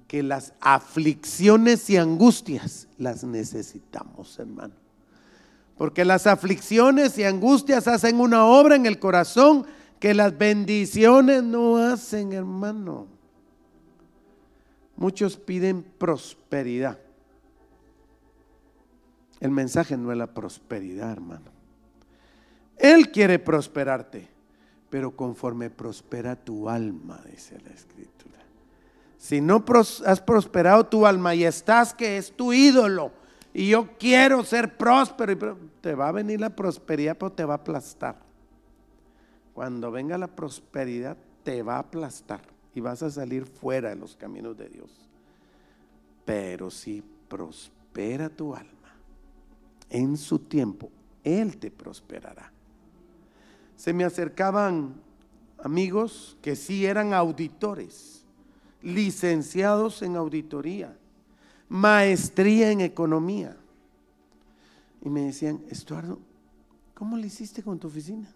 que 0.07 0.23
las 0.23 0.53
aflicciones 0.61 1.89
y 1.89 1.97
angustias 1.97 2.87
las 2.97 3.23
necesitamos, 3.23 4.39
hermano. 4.39 4.73
Porque 5.77 6.05
las 6.05 6.25
aflicciones 6.25 7.17
y 7.17 7.23
angustias 7.23 7.87
hacen 7.87 8.19
una 8.19 8.45
obra 8.45 8.75
en 8.75 8.85
el 8.85 8.99
corazón 8.99 9.65
que 9.99 10.13
las 10.13 10.37
bendiciones 10.37 11.43
no 11.43 11.77
hacen, 11.77 12.33
hermano. 12.33 13.07
Muchos 14.95 15.37
piden 15.37 15.83
prosperidad. 15.83 16.97
El 19.39 19.51
mensaje 19.51 19.97
no 19.97 20.11
es 20.11 20.17
la 20.17 20.33
prosperidad, 20.33 21.11
hermano. 21.11 21.51
Él 22.77 23.11
quiere 23.11 23.37
prosperarte 23.37 24.37
pero 24.89 25.15
conforme 25.15 25.69
prospera 25.69 26.35
tu 26.35 26.69
alma, 26.69 27.21
dice 27.29 27.59
la 27.59 27.71
escritura. 27.71 28.37
Si 29.27 29.41
no 29.41 29.63
has 30.05 30.21
prosperado 30.21 30.85
tu 30.85 31.05
alma 31.05 31.35
y 31.35 31.43
estás 31.43 31.93
que 31.93 32.17
es 32.17 32.31
tu 32.31 32.53
ídolo 32.53 33.11
y 33.53 33.67
yo 33.69 33.89
quiero 33.97 34.43
ser 34.45 34.77
próspero, 34.77 35.57
te 35.81 35.95
va 35.95 36.07
a 36.07 36.13
venir 36.13 36.39
la 36.39 36.55
prosperidad, 36.55 37.17
pero 37.17 37.33
te 37.33 37.43
va 37.43 37.55
a 37.55 37.57
aplastar. 37.57 38.15
Cuando 39.53 39.91
venga 39.91 40.17
la 40.17 40.27
prosperidad, 40.27 41.17
te 41.43 41.61
va 41.61 41.75
a 41.75 41.79
aplastar 41.79 42.41
y 42.73 42.79
vas 42.79 43.03
a 43.03 43.09
salir 43.11 43.45
fuera 43.45 43.89
de 43.89 43.95
los 43.95 44.15
caminos 44.15 44.57
de 44.57 44.69
Dios. 44.69 45.09
Pero 46.23 46.71
si 46.71 47.03
prospera 47.27 48.29
tu 48.29 48.55
alma, 48.55 48.95
en 49.89 50.15
su 50.15 50.39
tiempo, 50.39 50.89
Él 51.23 51.57
te 51.57 51.69
prosperará 51.69 52.53
se 53.77 53.93
me 53.93 54.03
acercaban 54.03 54.95
amigos 55.63 56.35
que 56.41 56.55
sí 56.55 56.85
eran 56.85 57.13
auditores, 57.13 58.16
licenciados 58.81 60.01
en 60.01 60.15
auditoría, 60.15 60.97
maestría 61.69 62.71
en 62.71 62.81
economía. 62.81 63.57
Y 65.01 65.09
me 65.09 65.21
decían, 65.21 65.63
Estuardo, 65.69 66.19
¿cómo 66.93 67.17
le 67.17 67.27
hiciste 67.27 67.63
con 67.63 67.79
tu 67.79 67.87
oficina? 67.87 68.33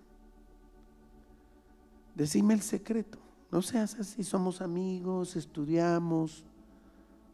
Decime 2.15 2.53
el 2.53 2.61
secreto. 2.61 3.17
No 3.51 3.61
seas 3.61 3.95
así, 3.95 4.23
somos 4.23 4.61
amigos, 4.61 5.35
estudiamos. 5.35 6.45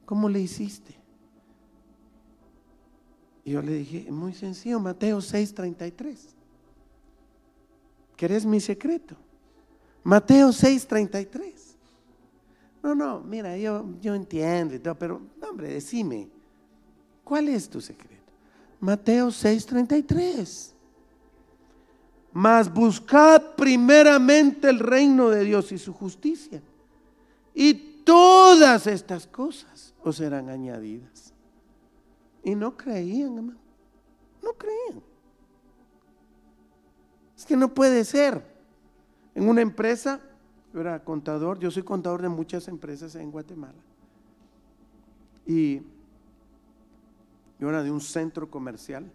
¿Cómo 0.05 0.29
le 0.29 0.39
hiciste? 0.39 0.95
Y 3.43 3.51
yo 3.51 3.61
le 3.61 3.73
dije, 3.73 4.11
muy 4.11 4.33
sencillo, 4.33 4.79
Mateo 4.79 5.19
6:33. 5.19 6.17
¿Querés 8.15 8.45
mi 8.45 8.59
secreto? 8.59 9.15
Mateo 10.03 10.49
6:33. 10.49 11.66
No, 12.84 12.95
no, 12.95 13.19
mira, 13.21 13.57
yo, 13.57 13.86
yo 14.01 14.15
entiendo 14.15 14.75
y 14.75 14.80
todo, 14.80 14.95
pero, 14.95 15.21
hombre, 15.41 15.73
decime, 15.73 16.30
¿cuál 17.23 17.49
es 17.49 17.69
tu 17.69 17.82
secreto? 17.82 18.17
Mateo 18.80 19.28
6:33. 19.30 20.73
Mas 22.34 22.71
buscad 22.71 23.55
primeramente 23.55 24.69
el 24.69 24.80
reino 24.80 25.30
de 25.30 25.43
Dios 25.43 25.71
y 25.71 25.78
su 25.78 25.93
justicia. 25.93 26.61
Y 27.53 27.73
todas 28.03 28.86
estas 28.86 29.25
cosas 29.25 29.95
os 30.03 30.17
serán 30.17 30.49
añadidas. 30.49 31.34
Y 32.43 32.53
no 32.53 32.78
creían, 32.78 33.38
hermano. 33.38 33.59
No 34.43 34.53
creían. 34.53 35.01
Es 37.36 37.45
que 37.45 37.57
no 37.57 37.73
puede 37.73 38.05
ser. 38.05 38.43
En 39.34 39.49
una 39.49 39.61
empresa, 39.61 40.21
yo 40.74 40.82
era 40.82 41.03
contador, 41.03 41.59
yo 41.59 41.72
soy 41.72 41.84
contador 41.84 42.22
de 42.22 42.30
muchas 42.30 42.68
empresas 42.68 43.15
en 43.15 43.32
Guatemala. 43.32 43.78
Y 45.45 45.82
yo 47.59 47.70
era 47.70 47.84
de 47.84 47.91
un 47.91 48.01
centro 48.01 48.49
comercial. 48.49 49.09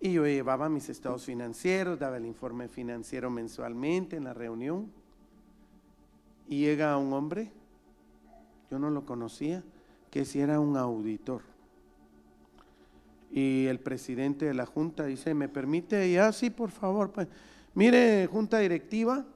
Y 0.00 0.12
yo 0.12 0.24
llevaba 0.24 0.68
mis 0.68 0.88
estados 0.88 1.24
financieros, 1.24 1.98
daba 1.98 2.16
el 2.16 2.26
informe 2.26 2.68
financiero 2.68 3.30
mensualmente 3.30 4.16
en 4.16 4.24
la 4.24 4.32
reunión. 4.32 4.90
Y 6.48 6.60
llega 6.60 6.96
un 6.96 7.12
hombre, 7.12 7.50
yo 8.70 8.78
no 8.78 8.90
lo 8.90 9.04
conocía, 9.04 9.62
que 10.10 10.24
si 10.24 10.40
era 10.40 10.60
un 10.60 10.76
auditor. 10.76 11.42
Y 13.30 13.66
el 13.66 13.80
presidente 13.80 14.46
de 14.46 14.54
la 14.54 14.64
junta 14.64 15.04
dice, 15.04 15.34
¿me 15.34 15.48
permite? 15.48 16.10
Ya, 16.10 16.32
sí, 16.32 16.48
por 16.48 16.70
favor. 16.70 17.10
Pues, 17.10 17.28
mire, 17.74 18.26
junta 18.26 18.58
directiva, 18.58 19.26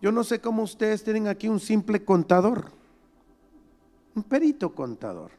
yo 0.00 0.12
no 0.12 0.24
sé 0.24 0.40
cómo 0.40 0.62
ustedes 0.62 1.02
tienen 1.02 1.28
aquí 1.28 1.48
un 1.48 1.60
simple 1.60 2.04
contador, 2.04 2.72
un 4.14 4.22
perito 4.22 4.74
contador. 4.74 5.32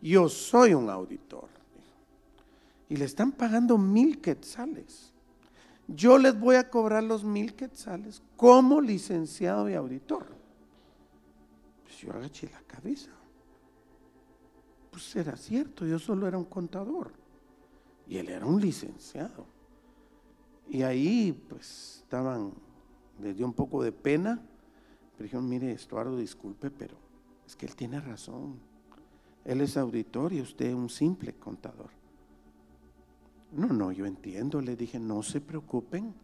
Yo 0.00 0.28
soy 0.28 0.74
un 0.74 0.90
auditor. 0.90 1.48
Y 2.88 2.96
le 2.96 3.04
están 3.04 3.32
pagando 3.32 3.78
mil 3.78 4.20
quetzales. 4.20 5.12
Yo 5.88 6.18
les 6.18 6.38
voy 6.38 6.56
a 6.56 6.68
cobrar 6.68 7.02
los 7.02 7.24
mil 7.24 7.54
quetzales 7.54 8.22
como 8.36 8.80
licenciado 8.80 9.68
y 9.68 9.74
auditor. 9.74 10.26
Pues 11.84 11.96
yo 11.98 12.12
agaché 12.12 12.50
la 12.50 12.60
cabeza. 12.62 13.10
Pues 14.90 15.16
era 15.16 15.36
cierto, 15.36 15.86
yo 15.86 15.98
solo 15.98 16.26
era 16.26 16.36
un 16.36 16.44
contador. 16.44 17.12
Y 18.06 18.18
él 18.18 18.28
era 18.28 18.44
un 18.44 18.60
licenciado. 18.60 19.46
Y 20.68 20.82
ahí 20.82 21.32
pues 21.48 22.02
estaban, 22.02 22.52
les 23.20 23.36
dio 23.36 23.46
un 23.46 23.52
poco 23.52 23.82
de 23.82 23.92
pena. 23.92 24.40
Pero 25.16 25.24
dijeron, 25.24 25.48
mire, 25.48 25.72
Estuardo, 25.72 26.16
disculpe, 26.16 26.70
pero 26.70 26.96
es 27.46 27.56
que 27.56 27.66
él 27.66 27.76
tiene 27.76 28.00
razón. 28.00 28.58
Él 29.44 29.60
es 29.60 29.76
auditor 29.76 30.32
y 30.32 30.40
usted 30.40 30.66
es 30.66 30.74
un 30.74 30.88
simple 30.88 31.34
contador. 31.34 31.90
No, 33.52 33.66
no, 33.66 33.92
yo 33.92 34.06
entiendo. 34.06 34.60
Le 34.60 34.76
dije, 34.76 34.98
no 34.98 35.22
se 35.22 35.40
preocupen. 35.40 36.14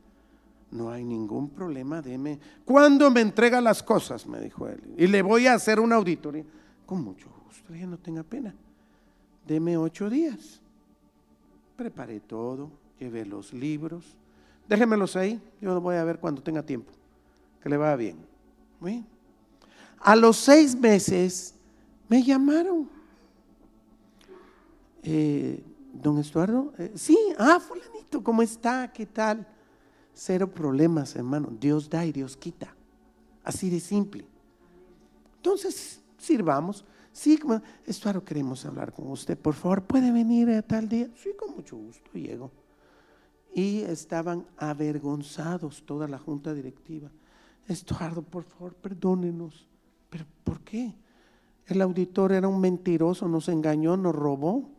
No 0.71 0.91
hay 0.91 1.05
ningún 1.05 1.51
problema. 1.51 2.01
Deme. 2.01 2.39
¿Cuándo 2.65 3.11
me 3.11 3.21
entrega 3.21 3.61
las 3.61 3.83
cosas? 3.83 4.27
Me 4.27 4.41
dijo 4.41 4.69
él. 4.69 4.81
Y 4.97 5.07
le 5.07 5.23
voy 5.23 5.47
a 5.47 5.55
hacer 5.55 5.81
una 5.81 5.97
auditoría. 5.97 6.45
Con 6.87 7.03
mucho 7.03 7.29
gusto. 7.45 7.69
Le 7.69 7.75
dije, 7.75 7.87
no 7.87 7.99
tenga 7.99 8.23
pena. 8.23 8.55
Deme 9.47 9.77
ocho 9.77 10.09
días. 10.09 10.61
Preparé 11.77 12.21
todo. 12.21 12.71
Llevé 12.99 13.27
los 13.27 13.53
libros. 13.53 14.17
Déjenmelos 14.69 15.17
ahí. 15.17 15.41
Yo 15.61 15.81
voy 15.81 15.97
a 15.97 16.05
ver 16.05 16.19
cuando 16.19 16.43
tenga 16.43 16.63
tiempo. 16.63 16.93
Que 17.63 17.69
le 17.69 17.77
vaya 17.77 17.97
bien. 17.97 18.17
A 20.01 20.15
los 20.15 20.37
seis 20.37 20.77
meses 20.77 21.55
me 22.09 22.23
llamaron 22.23 22.89
eh, 25.03 25.63
don 25.93 26.19
Estuardo, 26.19 26.73
eh, 26.79 26.93
sí, 26.95 27.19
ah, 27.39 27.59
fulanito, 27.61 28.23
¿cómo 28.23 28.43
está? 28.43 28.93
¿Qué 28.93 29.07
tal? 29.07 29.47
Cero 30.15 30.53
problemas, 30.53 31.17
hermano. 31.17 31.49
Dios 31.59 31.89
da 31.89 32.05
y 32.05 32.13
Dios 32.13 32.37
quita. 32.37 32.75
Así 33.45 33.71
de 33.71 33.81
simple. 33.81 34.27
Entonces, 35.37 36.01
sirvamos. 36.19 36.85
Sí, 37.13 37.39
Estuardo, 37.87 38.25
queremos 38.25 38.65
hablar 38.65 38.93
con 38.93 39.11
usted. 39.11 39.37
Por 39.39 39.55
favor, 39.55 39.83
¿puede 39.83 40.13
venir 40.13 40.51
a 40.51 40.63
tal 40.63 40.89
día? 40.89 41.09
Sí, 41.17 41.31
con 41.39 41.55
mucho 41.55 41.77
gusto, 41.77 42.11
llego. 42.13 42.51
Y 43.55 43.81
estaban 43.81 44.47
avergonzados 44.57 45.83
toda 45.85 46.07
la 46.07 46.19
junta 46.19 46.55
directiva. 46.55 47.11
Estuardo, 47.67 48.23
por 48.23 48.45
favor, 48.45 48.75
perdónenos. 48.75 49.67
¿Pero 50.11 50.25
por 50.45 50.61
qué? 50.61 50.95
El 51.67 51.83
auditor 51.83 52.33
era 52.33 52.49
un 52.49 52.61
mentiroso, 52.61 53.29
nos 53.29 53.49
engañó, 53.49 53.97
nos 53.97 54.15
robó 54.15 54.79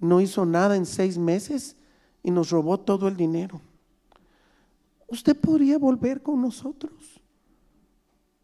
no 0.00 0.20
hizo 0.20 0.44
nada 0.44 0.76
en 0.76 0.86
seis 0.86 1.18
meses 1.18 1.76
y 2.22 2.30
nos 2.30 2.50
robó 2.50 2.78
todo 2.78 3.08
el 3.08 3.16
dinero. 3.16 3.60
¿Usted 5.08 5.38
podría 5.38 5.78
volver 5.78 6.22
con 6.22 6.40
nosotros? 6.40 7.20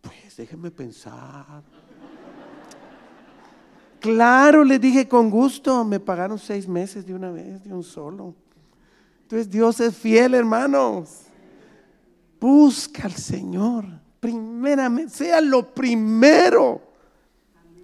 Pues 0.00 0.36
déjeme 0.36 0.70
pensar. 0.70 1.62
Claro, 3.98 4.64
le 4.64 4.78
dije 4.78 5.06
con 5.06 5.28
gusto, 5.28 5.84
me 5.84 6.00
pagaron 6.00 6.38
seis 6.38 6.66
meses 6.66 7.04
de 7.04 7.14
una 7.14 7.30
vez, 7.30 7.62
de 7.62 7.72
un 7.72 7.82
solo. 7.82 8.34
Entonces 9.30 9.48
Dios 9.48 9.78
es 9.78 9.96
fiel, 9.96 10.34
hermanos. 10.34 11.20
Busca 12.40 13.04
al 13.04 13.12
Señor, 13.12 13.84
primeramente, 14.18 15.14
sea 15.14 15.40
lo 15.40 15.72
primero. 15.72 16.82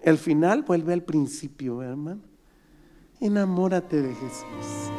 El 0.02 0.18
final 0.18 0.64
vuelve 0.64 0.92
al 0.92 1.04
principio, 1.04 1.84
hermano. 1.84 2.22
Enamórate 3.20 4.02
de 4.02 4.12
Jesús. 4.12 4.90